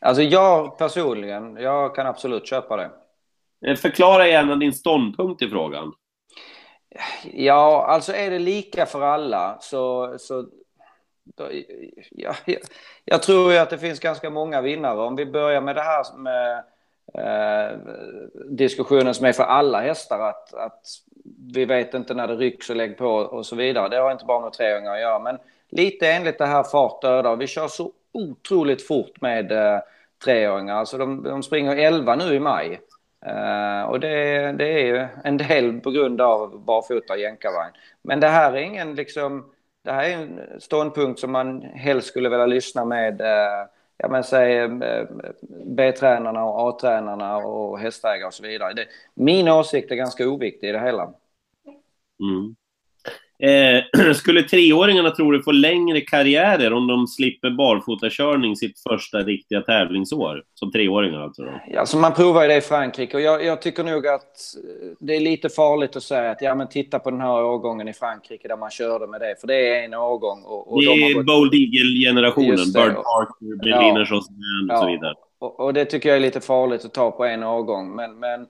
[0.00, 2.90] Alltså jag personligen, jag kan absolut köpa det.
[3.66, 5.92] Eh, förklara gärna din ståndpunkt i frågan.
[7.32, 10.14] Ja, alltså är det lika för alla så...
[10.18, 10.48] så
[12.10, 12.58] ja, jag,
[13.04, 15.00] jag tror ju att det finns ganska många vinnare.
[15.00, 16.64] Om vi börjar med det här med
[17.14, 17.78] eh,
[18.50, 20.82] diskussionen som är för alla hästar att, att
[21.54, 23.88] vi vet inte när det rycks och lägg på och så vidare.
[23.88, 25.18] Det har inte bara med treåringar att göra.
[25.18, 25.38] Men
[25.68, 27.36] lite enligt det här fart dödar.
[27.36, 29.80] Vi kör så otroligt fort med eh,
[30.24, 30.74] treåringar.
[30.74, 32.80] Alltså de, de springer 11 nu i maj.
[33.26, 37.72] Uh, och det, det är ju en del på grund av barfota jänkarvagn.
[38.02, 39.50] Men det här är ingen liksom,
[39.84, 43.66] det här är en ståndpunkt som man helst skulle vilja lyssna med uh,
[43.96, 45.06] ja, men säg eh,
[45.66, 48.72] B-tränarna och A-tränarna och hästägare och så vidare.
[48.72, 51.14] Det, min åsikt är ganska oviktig i det hela.
[52.20, 52.56] Mm.
[53.38, 59.60] Eh, skulle treåringarna tror du få längre karriärer om de slipper barfotakörning sitt första riktiga
[59.60, 60.42] tävlingsår?
[60.54, 61.42] Som treåringar alltså?
[61.42, 61.50] Då?
[61.68, 64.36] Ja, så man provar det i Frankrike och jag, jag, tycker nog att
[65.00, 67.92] det är lite farligt att säga att ja men titta på den här årgången i
[67.92, 70.42] Frankrike där man körde med det, för det är en årgång.
[70.44, 71.26] Och, och det är gått...
[71.26, 75.14] Bold Eagle-generationen, Bird Parker, Berliner ja, och så vidare.
[75.38, 78.46] Och, och, det tycker jag är lite farligt att ta på en årgång, men, men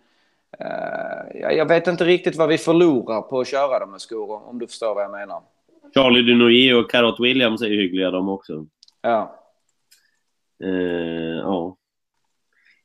[1.34, 4.66] jag vet inte riktigt vad vi förlorar på att köra dem med skor, om du
[4.66, 5.42] förstår vad jag menar.
[5.94, 8.66] Charlie Dunoyer och Carrot Williams är hyggliga de också.
[9.02, 9.40] Ja.
[10.64, 11.76] Uh, ja.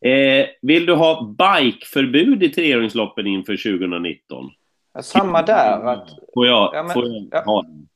[0.06, 4.50] Uh, vill du ha bikeförbud i treåringsloppen inför 2019?
[4.94, 5.86] Ja, samma där.
[5.86, 6.10] Att...
[6.34, 7.44] Får jag, ja, men, får jag ja.
[7.46, 7.88] ha den?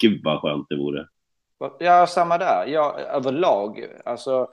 [0.00, 1.06] Gud vad skönt det vore.
[1.78, 2.66] Ja, samma där.
[2.66, 3.86] Ja, överlag.
[4.04, 4.48] Alltså,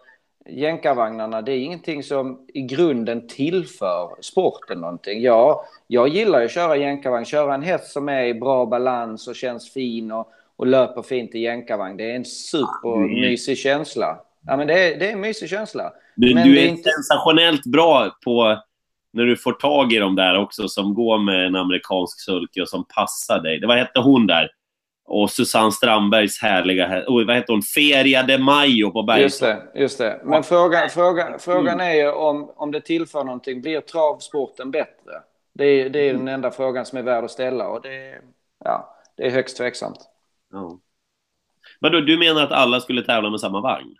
[0.50, 5.22] jänkarvagnarna, det är ingenting som i grunden tillför sporten någonting.
[5.22, 9.28] Ja, jag gillar ju att köra jänkarvagn, köra en häst som är i bra balans
[9.28, 11.98] och känns fin och, och löper fint i jänkarvagn.
[11.98, 14.18] Det är en supermysig känsla.
[14.48, 15.93] Ja, men det är, det är en mysig känsla.
[16.16, 16.89] Du, men du är, är inte...
[16.89, 18.64] sensationellt bra på
[19.14, 22.70] när du får tag i dem där också som går med en amerikansk sulky och
[22.70, 23.60] som passar dig.
[23.60, 24.50] Det, vad hette hon där?
[25.06, 29.24] Och Susanne Strandbergs härliga, oh, vad heter hon, Feria de Mayo på Bergsång.
[29.24, 30.22] Just det, just det.
[30.24, 33.62] Men frågan, frågan, frågan är ju om, om det tillför någonting.
[33.62, 35.12] Blir travsporten bättre?
[35.53, 38.22] Det är, det är den enda frågan som är värd att ställa och det,
[38.64, 39.99] ja, det är högst tveksamt.
[40.51, 40.80] Ja.
[41.80, 43.95] Men då, du menar att alla skulle tävla med samma vagn?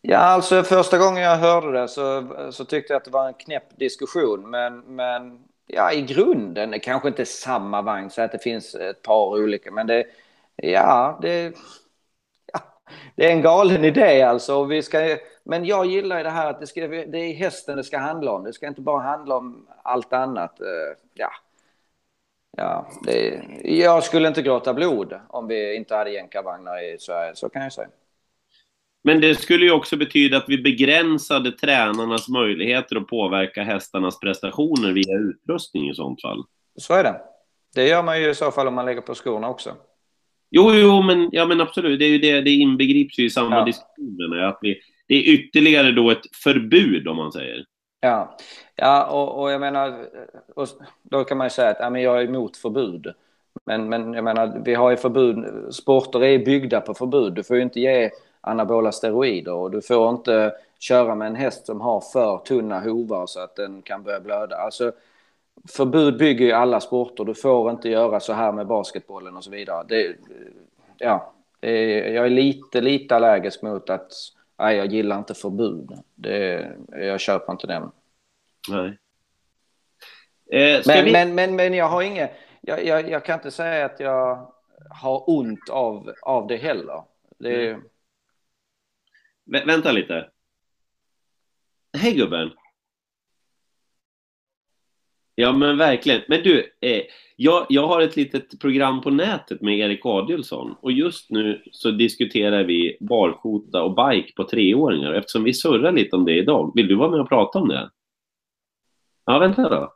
[0.00, 3.34] Ja, alltså första gången jag hörde det så, så tyckte jag att det var en
[3.34, 4.50] knäpp diskussion.
[4.50, 5.38] Men, men
[5.68, 9.70] ja, i grunden, kanske inte samma vagn så att det finns ett par olika.
[9.70, 10.06] Men det,
[10.56, 11.54] ja, det,
[12.52, 12.60] ja,
[13.16, 14.64] det är en galen idé alltså.
[14.64, 17.98] Vi ska, men jag gillar det här att det, ska, det är hästen det ska
[17.98, 18.44] handla om.
[18.44, 20.60] Det ska inte bara handla om allt annat.
[20.60, 20.66] Eh,
[21.14, 21.30] ja,
[22.56, 27.48] ja det, jag skulle inte gråta blod om vi inte hade jänkarvagnar i Sverige, så
[27.48, 27.88] kan jag säga.
[29.08, 34.92] Men det skulle ju också betyda att vi begränsade tränarnas möjligheter att påverka hästarnas prestationer
[34.92, 36.44] via utrustning i sånt fall.
[36.78, 37.20] Så är det.
[37.74, 39.70] Det gör man ju i så fall om man lägger på skorna också.
[40.50, 41.98] Jo, jo, men, ja, men absolut.
[41.98, 43.64] Det, är ju det, det inbegrips ju i samma ja.
[43.64, 44.42] diskussion.
[44.42, 47.64] Att vi, det är ytterligare då ett förbud, om man säger.
[48.00, 48.36] Ja,
[48.76, 50.06] ja och, och jag menar,
[50.56, 50.68] och
[51.02, 53.06] då kan man ju säga att ja, men jag är emot förbud.
[53.64, 55.44] Men, men jag menar, vi har ju förbud.
[55.74, 57.32] Sporter är byggda på förbud.
[57.32, 58.10] Du får ju inte ge
[58.40, 63.26] anabola steroider och du får inte köra med en häst som har för tunna hovar
[63.26, 64.56] så att den kan börja blöda.
[64.56, 64.92] Alltså,
[65.68, 67.24] förbud bygger ju alla sporter.
[67.24, 69.84] Du får inte göra så här med basketbollen och så vidare.
[69.88, 70.16] Det,
[70.98, 74.12] ja, jag är lite, lite allergisk mot att
[74.58, 75.90] nej, jag gillar inte förbud.
[76.14, 77.90] Det, jag köper inte den.
[78.68, 78.98] Nej.
[80.50, 81.12] Eh, men, vi...
[81.12, 82.30] men, men, men jag har inget,
[82.60, 84.52] jag, jag, jag, kan inte säga att jag
[84.90, 87.02] har ont av, av det heller.
[87.38, 87.82] Det, mm.
[89.52, 90.30] Vä vänta lite.
[91.98, 92.50] Hej gubben.
[95.34, 96.22] Ja men verkligen.
[96.28, 97.02] Men du, eh,
[97.36, 101.90] jag, jag har ett litet program på nätet med Erik Adielsson och just nu så
[101.90, 105.12] diskuterar vi barfota och bike på treåringar.
[105.12, 107.90] Eftersom vi surrar lite om det idag, vill du vara med och prata om det?
[109.24, 109.94] Ja, vänta då.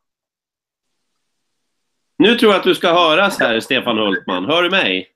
[2.18, 4.44] Nu tror jag att du ska höras här, Stefan Hultman.
[4.44, 5.11] Hör du mig?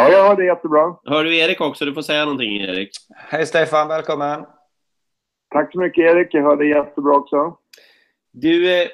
[0.00, 0.96] Ja, jag hör dig jättebra.
[1.04, 1.84] Hör du Erik också?
[1.84, 2.90] Du får säga någonting, Erik.
[3.16, 4.44] Hej Stefan, välkommen.
[5.52, 7.56] Tack så mycket Erik, jag hör dig jättebra också.
[8.32, 8.88] Du, eh,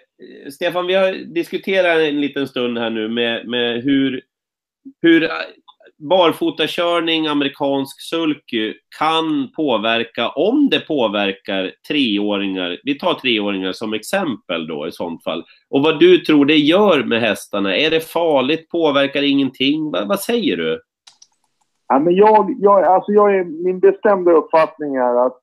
[0.52, 4.22] Stefan, vi har diskuterat en liten stund här nu med, med hur,
[5.02, 5.28] hur
[5.98, 14.88] barfotakörning, amerikansk sulky, kan påverka, om det påverkar treåringar, vi tar treåringar som exempel då
[14.88, 17.76] i sånt fall, och vad du tror det gör med hästarna.
[17.76, 18.68] Är det farligt?
[18.68, 19.90] Påverkar ingenting?
[19.90, 20.80] Vad, vad säger du?
[21.88, 25.38] Ja, men jag, jag, alltså jag är, min bestämda uppfattning är att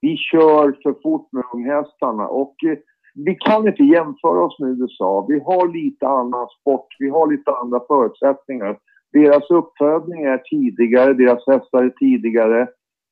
[0.00, 2.78] vi kör för fort med unghästarna och eh,
[3.14, 5.26] vi kan inte jämföra oss med USA.
[5.28, 8.78] Vi har lite annan sport, vi har lite andra förutsättningar.
[9.12, 12.68] Deras uppfödning är tidigare, deras hästar är tidigare.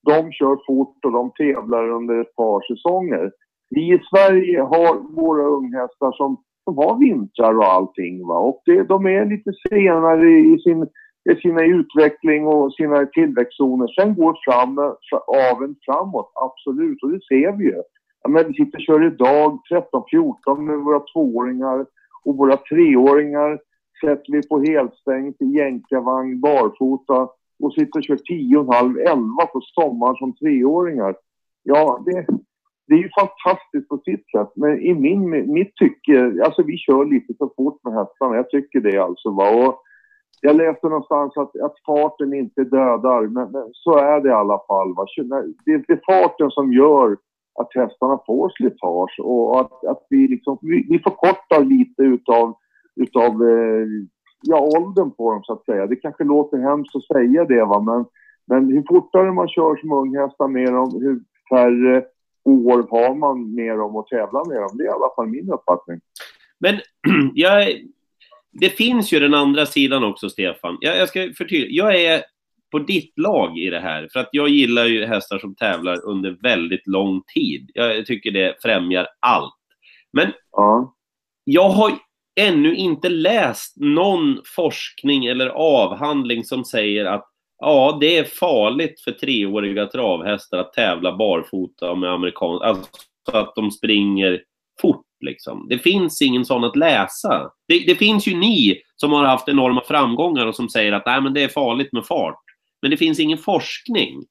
[0.06, 3.32] De kör fort och de tävlar under ett par säsonger.
[3.70, 8.26] Vi i Sverige har våra unghästar som, som har vintrar och allting.
[8.26, 8.38] Va?
[8.38, 10.86] Och det, de är lite senare i sin,
[11.28, 13.88] Eh, sina utveckling och sina tillväxtzoner.
[13.88, 17.02] Sen går fram, eh, aven framåt, absolut.
[17.02, 17.82] Och det ser vi ju.
[18.22, 21.86] Ja, men vi sitter och kör idag 13-14 med våra tvååringar
[22.24, 23.60] och våra treåringar
[24.00, 27.28] sätter vi på helstängt i jänkarvagn, barfota
[27.62, 31.14] och sitter och kör 10,5-11 på sommaren som treåringar.
[31.62, 32.26] Ja, det,
[32.86, 34.52] det är ju fantastiskt på sitt sätt.
[34.54, 38.36] Men i min, mitt tycke, alltså vi kör lite för fort med hästarna.
[38.36, 39.30] Jag tycker det alltså.
[39.30, 39.50] Va?
[39.50, 39.82] Och
[40.40, 44.60] jag läste någonstans att, att farten inte dödar, men, men så är det i alla
[44.68, 44.94] fall.
[44.94, 45.06] Va?
[45.64, 47.16] Det, det är farten som gör
[47.60, 52.56] att hästarna får slitage och att, att vi, liksom, vi, vi förkortar lite utav
[52.96, 53.86] utav eh,
[54.42, 55.86] ja, åldern på dem så att säga.
[55.86, 58.04] Det kanske låter hemskt att säga det va, men,
[58.46, 61.20] men hur fortare man kör som unghästar med dem, hur
[61.50, 62.04] färre
[62.44, 64.70] år har man med dem och tävla med dem.
[64.72, 66.00] Det är i alla fall min uppfattning.
[66.58, 66.74] Men
[67.34, 67.68] jag,
[68.52, 70.78] det finns ju den andra sidan också, Stefan.
[70.80, 71.84] Jag, jag ska förtydliga.
[71.84, 72.22] Jag är
[72.70, 76.30] på ditt lag i det här, för att jag gillar ju hästar som tävlar under
[76.42, 77.70] väldigt lång tid.
[77.74, 79.54] Jag tycker det främjar allt.
[80.12, 80.94] Men ja.
[81.44, 81.92] jag har
[82.40, 87.26] ännu inte läst någon forskning eller avhandling som säger att
[87.58, 92.90] ja, det är farligt för treåriga travhästar att tävla barfota med amerikansk, alltså
[93.32, 94.42] att de springer
[94.80, 95.66] fort liksom.
[95.68, 97.50] Det finns ingen sån att läsa.
[97.68, 101.20] Det, det, finns ju ni som har haft enorma framgångar och som säger att nej,
[101.20, 102.44] men det är farligt med fart.
[102.82, 104.24] Men det finns ingen forskning.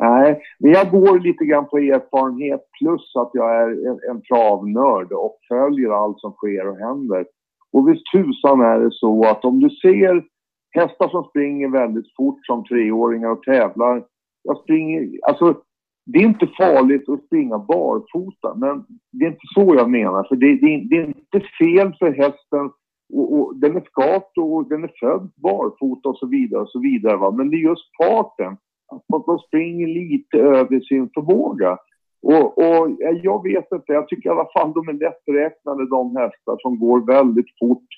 [0.00, 5.12] Nej, men jag går lite grann på erfarenhet plus att jag är en, en travnörd
[5.12, 7.26] och följer allt som sker och händer.
[7.72, 10.22] Och visst tusan är det så att om du ser
[10.70, 14.04] hästar som springer väldigt fort som treåringar och tävlar.
[14.42, 15.62] Jag springer, alltså
[16.12, 20.24] det är inte farligt att springa barfota, men det är inte så jag menar.
[20.28, 22.70] För det, det, det är inte fel för hästen
[23.12, 26.80] och, och, den är skapt och den är född barfota och så vidare och så
[26.80, 27.16] vidare.
[27.16, 27.30] Va?
[27.30, 28.56] Men det är just farten
[28.92, 31.78] att de springer lite över sin förmåga.
[32.22, 32.90] Och, och
[33.22, 37.06] jag vet inte, jag tycker i alla fall de är lätträknade de hästar som går
[37.06, 37.88] väldigt fort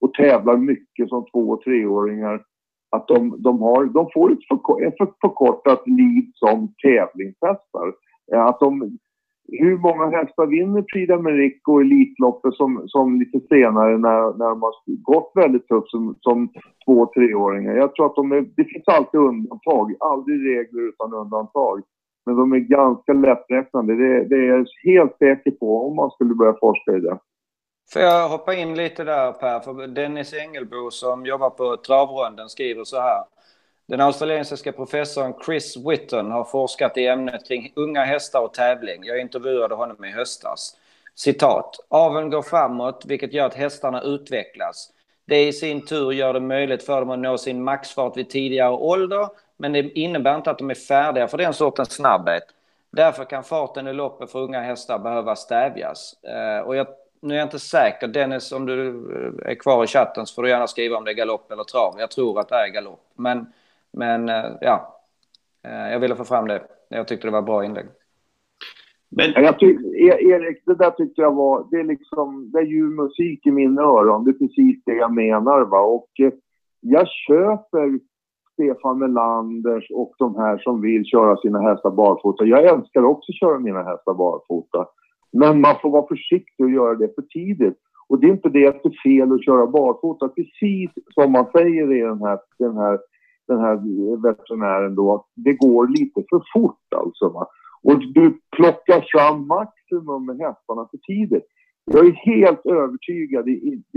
[0.00, 2.42] och tävlar mycket som två och treåringar.
[2.96, 7.94] Att de, de, har, de får ett, för, ett förkortat liv som tävlingshästar.
[8.32, 8.98] Eh, att de,
[9.48, 14.62] hur många hästar vinner Prix d'Amérique och Elitloppet som, som lite senare när, när de
[14.62, 14.72] har
[15.02, 16.48] gått väldigt tufft som, som
[16.86, 17.74] två-treåringar?
[17.76, 21.82] Jag tror att de är, det finns alltid undantag, aldrig regler utan undantag.
[22.26, 26.34] Men de är ganska lätträknade, det, det är jag helt säker på om man skulle
[26.34, 27.18] börja forska i det.
[27.90, 29.60] Får jag hoppa in lite där Per?
[29.60, 33.24] För Dennis Engelbo som jobbar på Travronden skriver så här.
[33.86, 39.04] Den australiensiska professorn Chris Whitton har forskat i ämnet kring unga hästar och tävling.
[39.04, 40.76] Jag intervjuade honom i höstas.
[41.14, 41.76] Citat.
[41.88, 44.90] Aveln går framåt, vilket gör att hästarna utvecklas.
[45.26, 48.70] Det i sin tur gör det möjligt för dem att nå sin maxfart vid tidigare
[48.70, 52.44] ålder, men det innebär inte att de är färdiga för den sortens snabbhet.
[52.90, 56.14] Därför kan farten i loppet för unga hästar behöva stävjas.
[56.22, 56.86] Eh, och jag,
[57.22, 58.08] nu är jag inte säker.
[58.08, 58.88] Dennis, om du
[59.44, 61.94] är kvar i chatten så får du gärna skriva om det är galopp eller trav.
[61.98, 63.04] Jag tror att det är galopp.
[63.14, 63.46] Men
[63.92, 65.02] men eh, ja,
[65.64, 66.62] eh, jag ville få fram det.
[66.88, 67.86] Jag tyckte det var bra inlägg.
[69.08, 69.44] Men...
[69.44, 72.84] Jag tyck, e- Erik, det där tyckte jag var, det är liksom, det är ju
[72.84, 74.24] musik i mina öron.
[74.24, 75.80] Det är precis det jag menar va.
[75.80, 76.32] Och eh,
[76.80, 77.98] jag köper
[78.52, 82.44] Stefan Melanders och de här som vill köra sina hästar barfota.
[82.44, 84.86] Jag älskar också att köra mina hästar barfota.
[85.32, 87.78] Men man får vara försiktig och göra det för tidigt.
[88.08, 90.28] Och det är inte det att det är fel att köra barfota.
[90.28, 92.98] Precis som man säger i den här, den här
[93.48, 93.76] den här
[94.22, 97.28] veterinären då att det går lite för fort alltså.
[97.28, 97.46] Va?
[97.82, 101.46] Och du plockar fram maximum med hästarna för tidigt.
[101.84, 103.44] Jag är helt övertygad,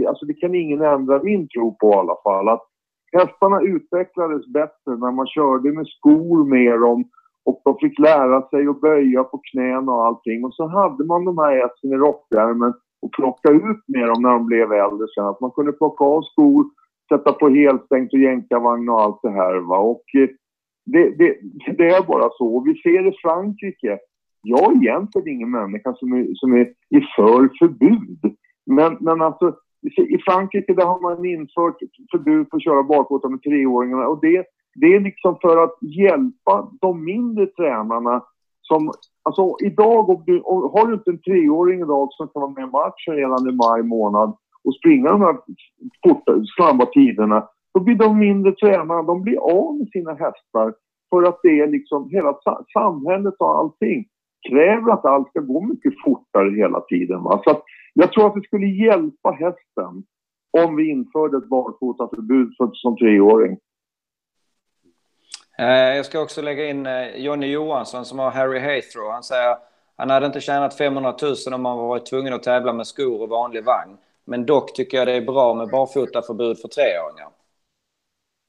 [0.08, 2.64] alltså det kan ingen ändra min tro på i alla fall, att
[3.12, 7.04] hästarna utvecklades bättre när man körde med skor med dem
[7.46, 10.46] och de fick lära sig att böja på knäna och allting.
[10.46, 14.30] Och så hade man de här etsen i rockärmen och plocka ut med dem när
[14.30, 15.26] de blev äldre sen.
[15.26, 16.66] Att man kunde plocka av skor
[17.10, 19.56] sätta på helstängt och jänkarvagn och allt det här.
[19.56, 19.78] Va?
[19.78, 20.30] Och eh,
[20.86, 21.38] det, det,
[21.78, 22.56] det är bara så.
[22.56, 24.00] Och Vi ser i Frankrike.
[24.44, 28.36] Jag är egentligen ingen människa som är, som är, är för förbud.
[28.66, 29.56] Men, men alltså,
[29.98, 31.78] i Frankrike där har man infört
[32.12, 34.08] förbud för att köra barfota med treåringarna.
[34.08, 34.46] Och det,
[34.76, 38.24] det är liksom för att hjälpa de mindre tränarna
[38.62, 38.92] som...
[39.24, 42.64] Alltså idag, om du, om, har du inte en treåring idag som kan vara med
[42.64, 45.38] i matchen redan i maj månad och springa de här
[46.00, 50.74] korta, snabba tiderna, då blir de mindre tränarna De blir av med sina hästar
[51.10, 52.36] för att det är liksom hela
[52.74, 54.06] samhället och allting
[54.50, 57.24] kräver att allt ska gå mycket fortare hela tiden.
[57.24, 57.42] Va?
[57.44, 57.62] Så
[57.94, 60.04] jag tror att det skulle hjälpa hästen
[60.64, 63.58] om vi införde ett barfotaförbud som treåring.
[65.58, 69.12] Eh, jag ska också lägga in eh, Jonny Johansson som har Harry Haythrow.
[69.12, 69.58] Han säger
[69.98, 73.30] han hade inte tjänat 500 000 om han varit tvungen att tävla med skor och
[73.30, 73.98] vanlig vagn.
[74.26, 77.30] Men dock tycker jag det är bra med barfotaförbud för treåringar.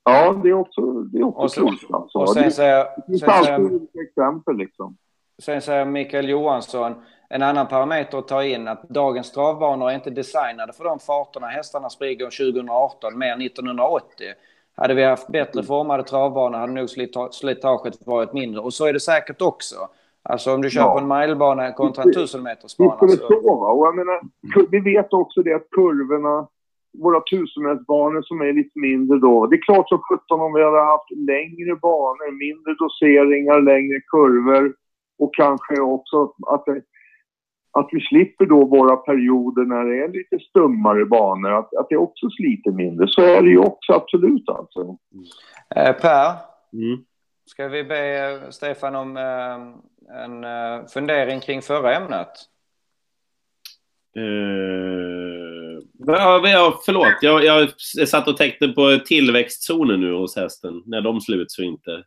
[0.04, 1.94] Ja, det är också, det är också och så, klokt.
[1.94, 2.18] Alltså.
[2.18, 4.96] Och sen säger, det finns alltid exempel liksom.
[5.38, 6.94] Sen säger Mikael Johansson,
[7.28, 11.46] en annan parameter att ta in att dagens travbanor är inte designade för de farterna
[11.46, 14.26] hästarna springer 2018, mer 1980.
[14.76, 16.88] Hade vi haft bättre formade travbanor hade nog
[17.30, 18.60] slitaget varit mindre.
[18.60, 19.76] Och så är det säkert också.
[20.22, 20.92] Alltså om du kör ja.
[20.92, 22.96] på en milebana kontra en tusenmetersbana.
[23.00, 23.56] Det så.
[23.60, 23.66] Va?
[23.66, 24.20] Och jag menar,
[24.70, 26.48] vi vet också det att kurvorna,
[26.98, 29.46] våra tusenmetersbanor som är lite mindre då.
[29.46, 34.74] Det är klart som sjutton om vi hade haft längre banor, mindre doseringar, längre kurvor
[35.18, 36.82] och kanske också att, det,
[37.76, 41.96] att vi slipper då våra perioder när det är lite stummare banor, att, att det
[41.96, 43.08] också sliter mindre.
[43.08, 44.96] Så är det ju också absolut alltså.
[45.76, 46.32] Eh, per?
[46.72, 47.04] Mm.
[47.46, 52.32] Ska vi be Stefan om eh, en uh, fundering kring förra ämnet?
[54.16, 57.68] Uh, ja, förlåt, jag, jag
[58.08, 60.82] satt och tänkte på tillväxtzonen nu hos hästen.
[60.86, 62.04] När de sluts och inte.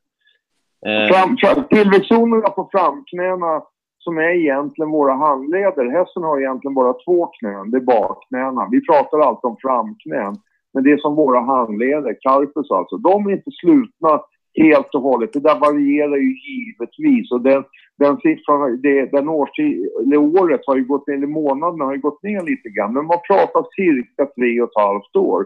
[1.11, 3.61] Fram, fram, tillväxtzonerna på framknäna
[3.99, 5.89] som är egentligen våra handleder.
[5.89, 8.67] Hästen har egentligen bara två knän, det är bakknäna.
[8.71, 10.35] Vi pratar alltid om framknän.
[10.73, 12.97] Men det är som våra handleder, carpus alltså.
[12.97, 14.21] De är inte slutna
[14.55, 15.33] helt och hållet.
[15.33, 17.31] Det där varierar ju givetvis.
[17.31, 17.63] Och den,
[17.97, 22.01] den siffran, det, den årstid, eller året har ju gått ner, eller månaderna har ju
[22.01, 22.93] gått ner lite grann.
[22.93, 25.45] Men man pratar cirka tre och ett halvt år.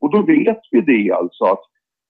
[0.00, 1.62] Och då vet vi det alltså att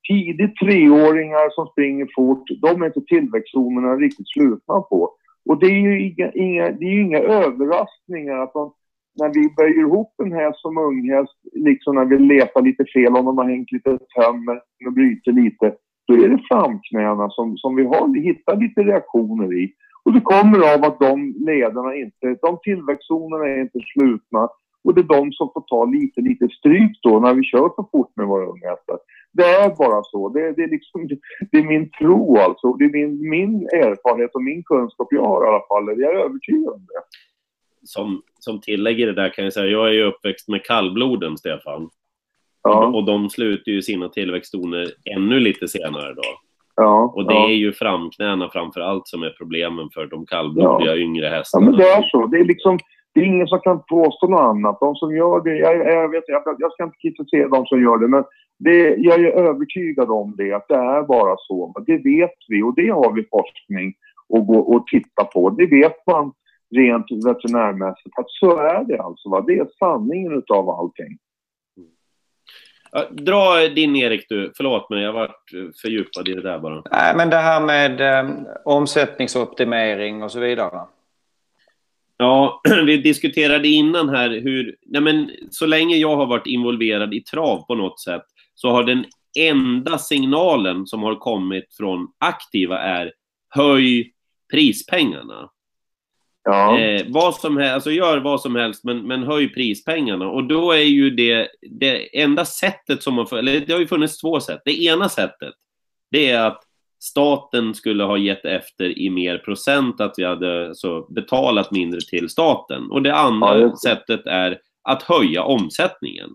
[0.08, 5.10] tidigt treåringar som springer fort, de är inte tillväxtzonerna riktigt slutna på.
[5.46, 8.72] Och det är ju inga, inga, det är inga överraskningar att de,
[9.20, 13.24] när vi böjer ihop en häst som unghäst, liksom när vi letar lite fel, om
[13.24, 15.74] de har hängt lite tömmer och bryter lite,
[16.06, 19.72] då är det framknäna som, som vi har, vi hittar lite reaktioner i.
[20.04, 24.48] Och det kommer av att de lederna inte, de tillväxtzonerna är inte slutna
[24.84, 27.86] och det är de som får ta lite, lite stryk då när vi kör för
[27.92, 28.98] fort med våra unghästar.
[29.36, 30.28] Det är bara så.
[30.28, 31.08] Det, det, är liksom,
[31.50, 32.72] det är min tro alltså.
[32.72, 36.00] Det är min, min erfarenhet och min kunskap jag har i alla fall.
[36.00, 37.02] Jag är övertygad om det.
[37.86, 41.36] Som, som tillägg i det där kan jag säga, jag är ju uppväxt med kallbloden,
[41.38, 41.88] Stefan.
[42.62, 42.86] Ja.
[42.86, 46.22] Och de slutar ju sina tillväxtzoner ännu lite senare då.
[46.76, 47.48] Ja, Och det ja.
[47.48, 51.66] är ju framknäna framför allt som är problemen för de kallblodiga yngre Ja, hästarna.
[51.66, 52.26] men det är så.
[52.26, 52.78] Det är liksom,
[53.14, 54.80] det är ingen som kan påstå något annat.
[54.80, 57.98] De som gör det, jag, jag, vet, jag, jag ska inte kritisera de som gör
[57.98, 58.24] det, men
[58.58, 61.72] det, jag är övertygad om det, att det är bara så.
[61.76, 63.94] Men Det vet vi och det har vi forskning
[64.34, 65.50] att gå och titta på.
[65.50, 66.32] Det vet man
[66.76, 69.28] rent veterinärmässigt att så är det alltså.
[69.28, 69.44] Va?
[69.46, 71.18] Det är sanningen utav allting.
[72.92, 74.52] Ja, dra din Erik du.
[74.56, 75.50] Förlåt mig, jag varit
[75.82, 76.82] fördjupad i det där bara.
[76.90, 78.30] Nej, men det här med eh,
[78.64, 80.80] omsättningsoptimering och så vidare.
[82.16, 87.20] Ja, vi diskuterade innan här hur, nej men så länge jag har varit involverad i
[87.20, 88.24] trav på något sätt
[88.54, 89.04] så har den
[89.38, 93.12] enda signalen som har kommit från aktiva är
[93.48, 94.12] höj
[94.52, 95.50] prispengarna.
[96.44, 100.44] Ja, Eh, vad som helst, alltså gör vad som helst men, men höj prispengarna och
[100.44, 104.40] då är ju det det enda sättet som man eller det har ju funnits två
[104.40, 104.60] sätt.
[104.64, 105.54] Det ena sättet
[106.10, 106.62] det är att
[107.02, 112.28] staten skulle ha gett efter i mer procent, att vi hade så betalat mindre till
[112.28, 112.90] staten.
[112.90, 113.76] Och det andra Ja, det.
[113.76, 116.30] sättet är att höja omsättningen.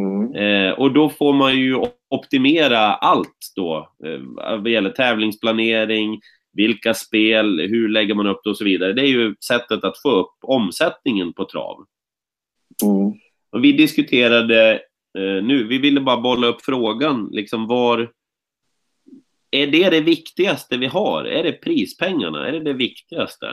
[0.00, 0.34] Mm.
[0.34, 1.76] Eh, och då får man ju
[2.10, 6.20] optimera allt då, eh, vad gäller tävlingsplanering,
[6.52, 8.92] vilka spel, hur lägger man upp det och så vidare.
[8.92, 11.84] Det är ju sättet att få upp omsättningen på trav.
[12.82, 13.12] Mm.
[13.52, 14.72] Och vi diskuterade
[15.18, 18.10] eh, nu, vi ville bara bolla upp frågan, liksom var...
[19.52, 21.24] Är det det viktigaste vi har?
[21.24, 22.48] Är det prispengarna?
[22.48, 23.46] Är det det viktigaste?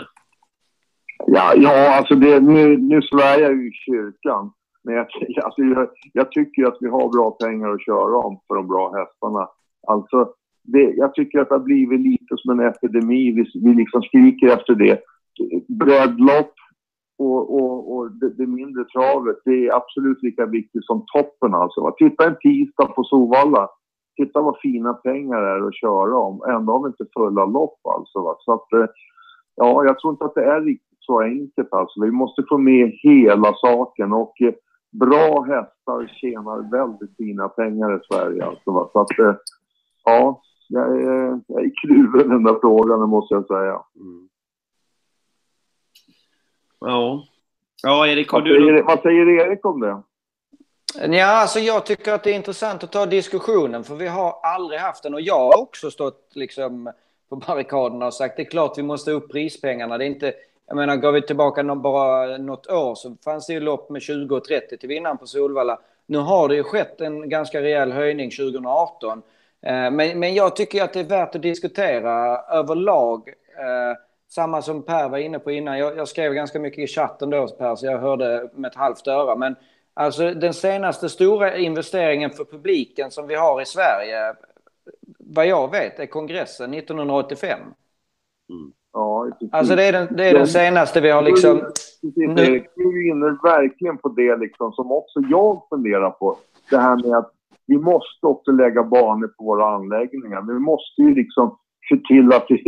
[1.27, 4.53] Ja, ja alltså det, nu, nu svär jag ju i kyrkan.
[4.87, 5.07] Men jag,
[5.43, 8.93] alltså jag, jag tycker att vi har bra pengar att köra om för de bra
[8.93, 9.49] hästarna.
[9.87, 10.33] Alltså,
[10.63, 13.31] det, jag tycker att det har blivit lite som en epidemi.
[13.31, 14.99] Vi, vi liksom skriker efter det.
[15.67, 16.53] Breddlopp
[17.17, 21.81] och, och, och det, det mindre travet, det är absolut lika viktigt som toppen alltså.
[21.81, 21.93] Va?
[21.97, 23.69] Titta en tisdag på Sovalla.
[24.15, 26.41] Titta vad fina pengar det är att köra om.
[26.49, 28.21] Ändå har vi inte fulla lopp alltså.
[28.21, 28.35] Va?
[28.39, 28.89] Så att, eh,
[29.55, 32.01] ja, jag tror inte att det är riktigt så enkelt alltså.
[32.01, 34.53] Vi måste få med hela saken och eh,
[34.99, 38.89] bra hästar tjänar väldigt fina pengar i Sverige alltså.
[38.93, 39.35] Så att, eh,
[40.03, 43.81] ja, jag är, jag är kluven i den där frågan, det måste jag säga.
[43.95, 44.29] Mm.
[46.79, 47.23] Ja.
[47.83, 50.01] Ja, Erik, har Vad du säger, vad säger Erik om det?
[51.09, 54.79] Ja, alltså jag tycker att det är intressant att ta diskussionen för vi har aldrig
[54.79, 56.91] haft den och jag har också stått liksom
[57.29, 59.97] på barrikaderna och sagt det är klart vi måste upp prispengarna.
[59.97, 60.33] Det är inte,
[60.67, 64.01] jag menar, går vi tillbaka någon, bara något år så fanns det ju lopp med
[64.01, 65.79] 20 och 30 till vinnaren på Solvalla.
[66.05, 69.21] Nu har det ju skett en ganska rejäl höjning 2018.
[69.61, 73.29] Eh, Men, men jag tycker att det är värt att diskutera överlag.
[73.59, 73.97] Eh,
[74.29, 75.79] Samma som Per var inne på innan.
[75.79, 79.07] Jag, jag skrev ganska mycket i chatten då, Per, så jag hörde med ett halvt
[79.07, 79.35] öra.
[79.35, 79.55] Men
[79.93, 84.35] alltså den senaste stora investeringen för publiken som vi har i Sverige,
[85.19, 87.59] vad jag vet, är kongressen 1985.
[88.97, 89.31] Ja.
[89.51, 91.59] Alltså det är den, det är den senaste vi har liksom...
[91.59, 92.13] Precis.
[92.75, 96.37] Du är inne verkligen på det liksom, som också jag funderar på.
[96.69, 97.31] Det här med att
[97.67, 100.41] vi måste också lägga banor på våra anläggningar.
[100.41, 101.57] Men vi måste ju liksom
[101.89, 102.59] se till att det,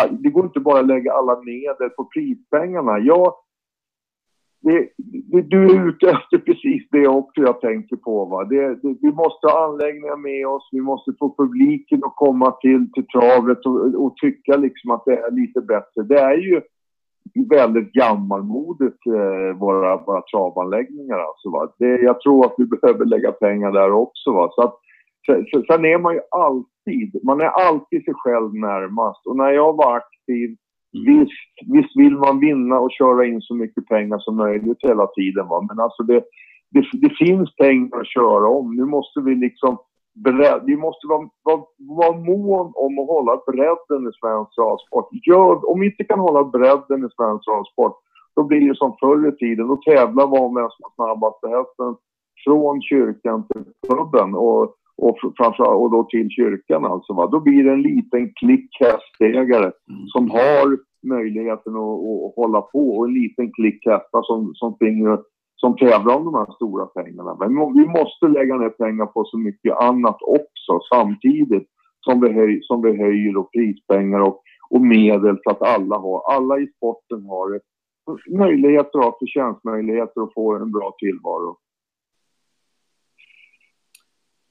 [0.00, 2.98] att det går inte bara att lägga alla medel på prispengarna.
[2.98, 3.32] Jag,
[4.64, 8.24] det, det, du är ute efter precis det också jag tänker på.
[8.24, 8.44] Va?
[8.44, 12.92] Det, det, vi måste ha anläggningar med oss, vi måste få publiken att komma till,
[12.92, 16.02] till travet och, och tycka liksom att det är lite bättre.
[16.02, 16.60] Det är ju
[17.48, 21.18] väldigt gammalmodigt, eh, våra, våra travanläggningar.
[21.18, 21.72] Alltså, va?
[21.78, 24.32] Det, jag tror att vi behöver lägga pengar där också.
[24.32, 24.50] Va?
[24.52, 24.74] Så att,
[25.66, 29.26] sen- är man ju alltid, man är alltid sig själv närmast.
[29.26, 30.56] Och när jag var aktiv,
[30.94, 31.32] visst,
[31.66, 35.48] visst vill man vinna och köra in så mycket pengar som möjligt hela tiden.
[35.48, 35.66] Va?
[35.68, 36.24] Men alltså det,
[36.70, 38.76] det, det finns pengar att köra om.
[38.76, 39.78] Nu måste vi liksom
[40.14, 45.08] bredd, vi måste vara, vara, vara mån om att hålla bredden i svensk travsport.
[45.26, 47.96] Gör, om vi inte kan hålla bredden i svensk travsport,
[48.36, 49.68] då blir det som förr i tiden.
[49.68, 51.96] Då tävlar man om vem som har snabbaste hästen
[52.44, 55.18] från kyrkan till puben och, och,
[55.82, 57.12] och då till kyrkan alltså.
[57.12, 57.26] Va?
[57.26, 59.72] Då blir det en liten klick hästägare
[60.06, 64.74] som har möjligheten att, att, att hålla på och en liten klick hästar som, som,
[64.74, 65.18] springer,
[65.56, 67.36] som tävlar om de här stora pengarna.
[67.40, 71.68] Men vi må- vi måste lägga ner pengar på så mycket annat också samtidigt
[72.00, 76.22] som vi, höj, som vi höjer och prispengar och, och medel så att alla har,
[76.32, 77.60] alla i sporten har
[78.38, 81.56] möjligheter och förtjänstmöjligheter att få en bra tillvaro.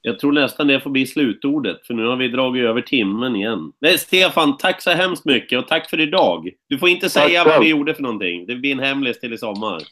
[0.06, 3.72] Jag tror nästan det får bli slutordet, för nu har vi dragit över timmen igen.
[3.78, 6.50] Nej, Stefan, tack så hemskt mycket och tack för idag.
[6.68, 8.46] Du får inte säga Tack vad vi gjorde för någonting.
[8.46, 9.82] Det blir en hemlis till i sommar.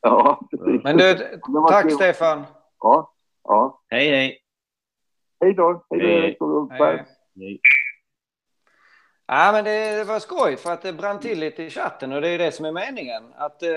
[0.00, 0.84] Ja, precis.
[0.84, 1.14] Men du,
[1.68, 1.92] tack kul.
[1.92, 2.44] Stefan.
[2.80, 3.12] Ja,
[3.44, 3.82] ja.
[3.88, 4.38] Hej, hej.
[5.40, 5.86] Hej då.
[5.90, 6.80] Hej då, Hej.
[6.80, 7.04] Hej.
[7.36, 7.60] Hej.
[9.26, 12.28] Ja, men det, var skoj för att det brann till lite i chatten och det
[12.28, 13.22] är det som är meningen.
[13.36, 13.70] Att eh,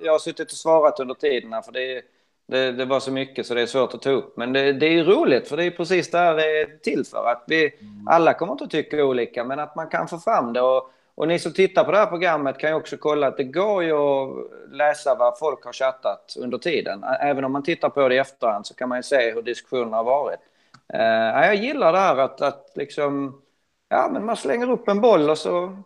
[0.00, 2.02] jag har suttit och svarat under tiden här, för det,
[2.48, 4.36] det, det var så mycket så det är svårt att ta upp.
[4.36, 7.26] Men det, det är roligt för det är precis det här det är till för.
[7.26, 7.70] Att vi,
[8.06, 10.60] alla kommer inte att tycka olika men att man kan få fram det.
[10.60, 13.44] Och, och ni som tittar på det här programmet kan ju också kolla att det
[13.44, 14.30] går ju att
[14.70, 17.04] läsa vad folk har chattat under tiden.
[17.20, 19.96] Även om man tittar på det i efterhand så kan man ju se hur diskussionerna
[19.96, 20.40] har varit.
[20.86, 23.42] Ja, jag gillar det här att, att liksom,
[23.88, 25.76] ja, men man slänger upp en boll och så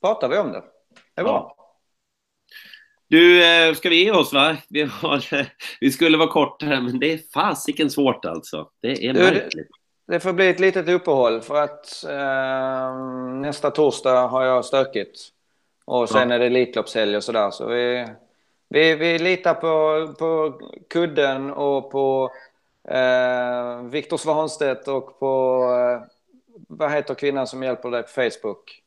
[0.00, 0.62] pratar vi om det.
[1.14, 1.61] Det är bra.
[3.12, 4.56] Du, eh, ska vi ge oss va?
[4.68, 5.46] Vi, har,
[5.80, 8.68] vi skulle vara kortare, men det är fasiken svårt alltså.
[8.80, 9.68] Det är märkligt.
[10.06, 12.96] Det får bli ett litet uppehåll för att eh,
[13.40, 15.28] nästa torsdag har jag stökigt.
[15.84, 17.50] Och sen är det Elitloppshelg och sådär.
[17.50, 18.06] Så vi,
[18.68, 20.60] vi, vi litar på, på
[20.90, 22.30] kudden och på
[22.88, 26.08] eh, Viktor Svanstedt och på eh,
[26.68, 28.82] vad heter kvinnan som hjälper dig på Facebook?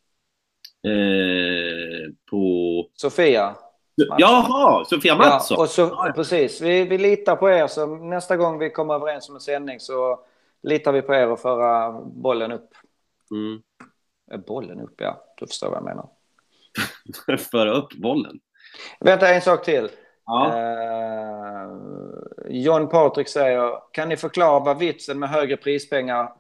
[0.88, 2.89] Eh, på...
[2.93, 3.56] Sofia.
[3.95, 5.55] Jaha, Sofia Mattsson.
[5.57, 6.61] Ja, och så, precis.
[6.61, 7.67] Vi, vi litar på er.
[7.67, 10.19] Så nästa gång vi kommer överens om en sändning så
[10.63, 12.69] litar vi på er och föra bollen upp.
[13.31, 13.61] Mm.
[14.31, 15.23] Eh, Bollen upp, ja.
[15.38, 16.09] Du förstår vad jag menar.
[17.51, 18.39] Föra upp bollen.
[18.99, 19.89] Vänta, en sak till.
[20.26, 20.57] Ja.
[20.57, 21.69] Eh,
[22.49, 26.34] John Patrik säger, kan ni förklara vad vitsen med högre prispengar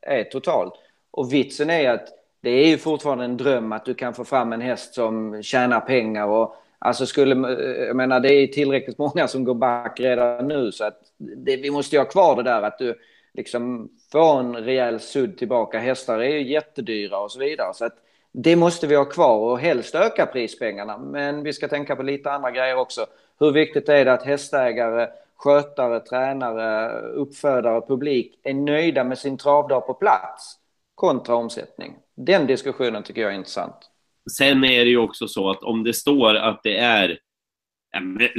[0.00, 0.72] är totalt?
[1.10, 2.08] Och vitsen är att
[2.42, 5.80] det är ju fortfarande en dröm att du kan få fram en häst som tjänar
[5.80, 6.26] pengar.
[6.26, 10.72] Och, alltså skulle, eh, jag menar, det är tillräckligt många som går back redan nu
[10.72, 12.98] så att det, vi måste ju ha kvar det där att du
[13.34, 15.78] liksom får en rejäl sudd tillbaka.
[15.78, 17.74] Hästar är ju jättedyra och så vidare.
[17.74, 17.94] Så att
[18.32, 20.98] det måste vi ha kvar och helst öka prispengarna.
[20.98, 23.06] Men vi ska tänka på lite andra grejer också.
[23.40, 29.86] Hur viktigt är det att hästägare, skötare, tränare, uppfödare, publik är nöjda med sin travdag
[29.86, 30.58] på plats
[30.94, 31.96] kontra omsättning?
[32.14, 33.89] Den diskussionen tycker jag är intressant.
[34.36, 37.18] Sen är det ju också så att om det står att det är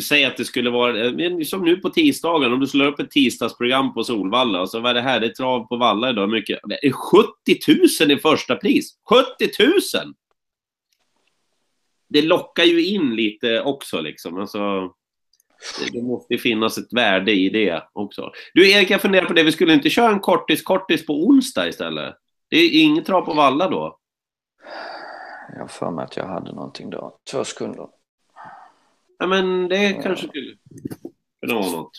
[0.04, 3.12] Säg att det skulle vara, eh, som nu på tisdagen, om du slår upp ett
[3.12, 5.20] tisdagsprogram på Solvalla, och så vad är det här?
[5.20, 6.60] Det är trav på Valla idag, mycket.
[6.64, 8.98] Det är 70 000 i första pris!
[9.10, 9.64] 70
[10.04, 10.14] 000!
[12.10, 14.38] Det lockar ju in lite också liksom.
[14.42, 14.82] Alltså,
[15.80, 18.32] det- det måste ju finnas ett värde i det också.
[18.54, 19.44] Du Erik, jag funderar på det.
[19.44, 22.16] Vi skulle inte köra en kortis-kortis på onsdag istället?
[22.50, 23.98] Det är inget trav på Valla då?
[25.54, 27.18] Jag har för mig att jag hade någonting då.
[27.32, 27.88] Två sekunder.
[29.18, 30.58] Ja, men det kanske skulle
[31.42, 31.92] kunna vara något.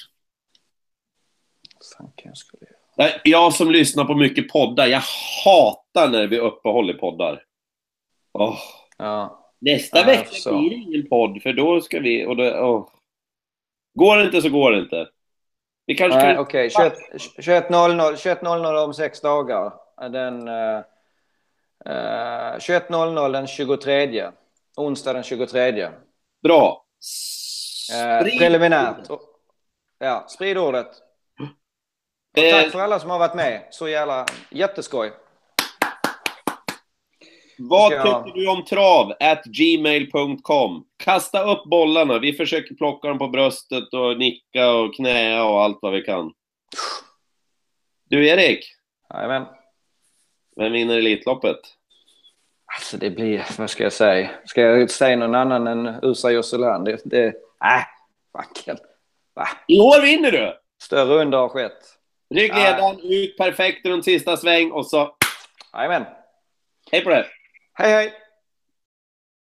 [2.17, 2.67] Jag skulle
[2.97, 3.11] göra.
[3.25, 5.03] Jag som lyssnar på mycket poddar, jag
[5.45, 7.45] hatar när vi uppehåller poddar.
[8.33, 8.59] Åh.
[8.99, 9.39] Ja.
[9.59, 12.27] Nästa Ja, vecka blir det ingen podd, för då ska vi...
[12.27, 12.89] Och då, åh.
[13.95, 15.09] Går det inte så går det inte.
[15.87, 16.43] Vi kanske Nej, kan...
[16.43, 16.71] okej.
[16.71, 16.93] 21
[17.39, 19.73] 21.00 21.00 om sex dagar.
[20.11, 20.49] Den...
[20.49, 20.81] eh,
[21.87, 24.31] 21.00 den 23.
[24.77, 25.89] Onsdag den 23.
[26.43, 26.85] Bra.
[27.93, 29.09] Eh, Sprid- preliminärt.
[29.99, 30.87] Ja, sprid ordet.
[32.37, 33.69] Och Eh, tack för alla som har varit med.
[33.71, 35.13] Så jävla jätteskoj.
[37.59, 39.13] Vad tycker du om trav?
[39.21, 40.85] At gmail.com.
[40.97, 42.19] Kasta upp bollarna.
[42.19, 46.33] Vi försöker plocka dem på bröstet och nicka och knäa och allt vad vi kan.
[48.05, 48.65] Du Erik,
[49.15, 49.47] Jajamän.
[50.57, 51.61] Vem vinner Elitloppet?
[52.75, 54.31] Alltså det blir, vad ska jag säga?
[54.45, 56.85] Ska jag säga någon annan än USA Josseland?
[56.85, 57.85] Det, det, äh,
[58.37, 58.79] fucken.
[59.35, 59.49] Va?
[59.69, 60.59] I år vinner du!
[60.83, 61.99] Större under har skett.
[62.35, 65.17] Ryggledaren, ut perfekt runt sista sväng och så
[65.75, 66.05] Jajamän.
[66.93, 67.27] hej på det!
[67.75, 68.22] Hej hej!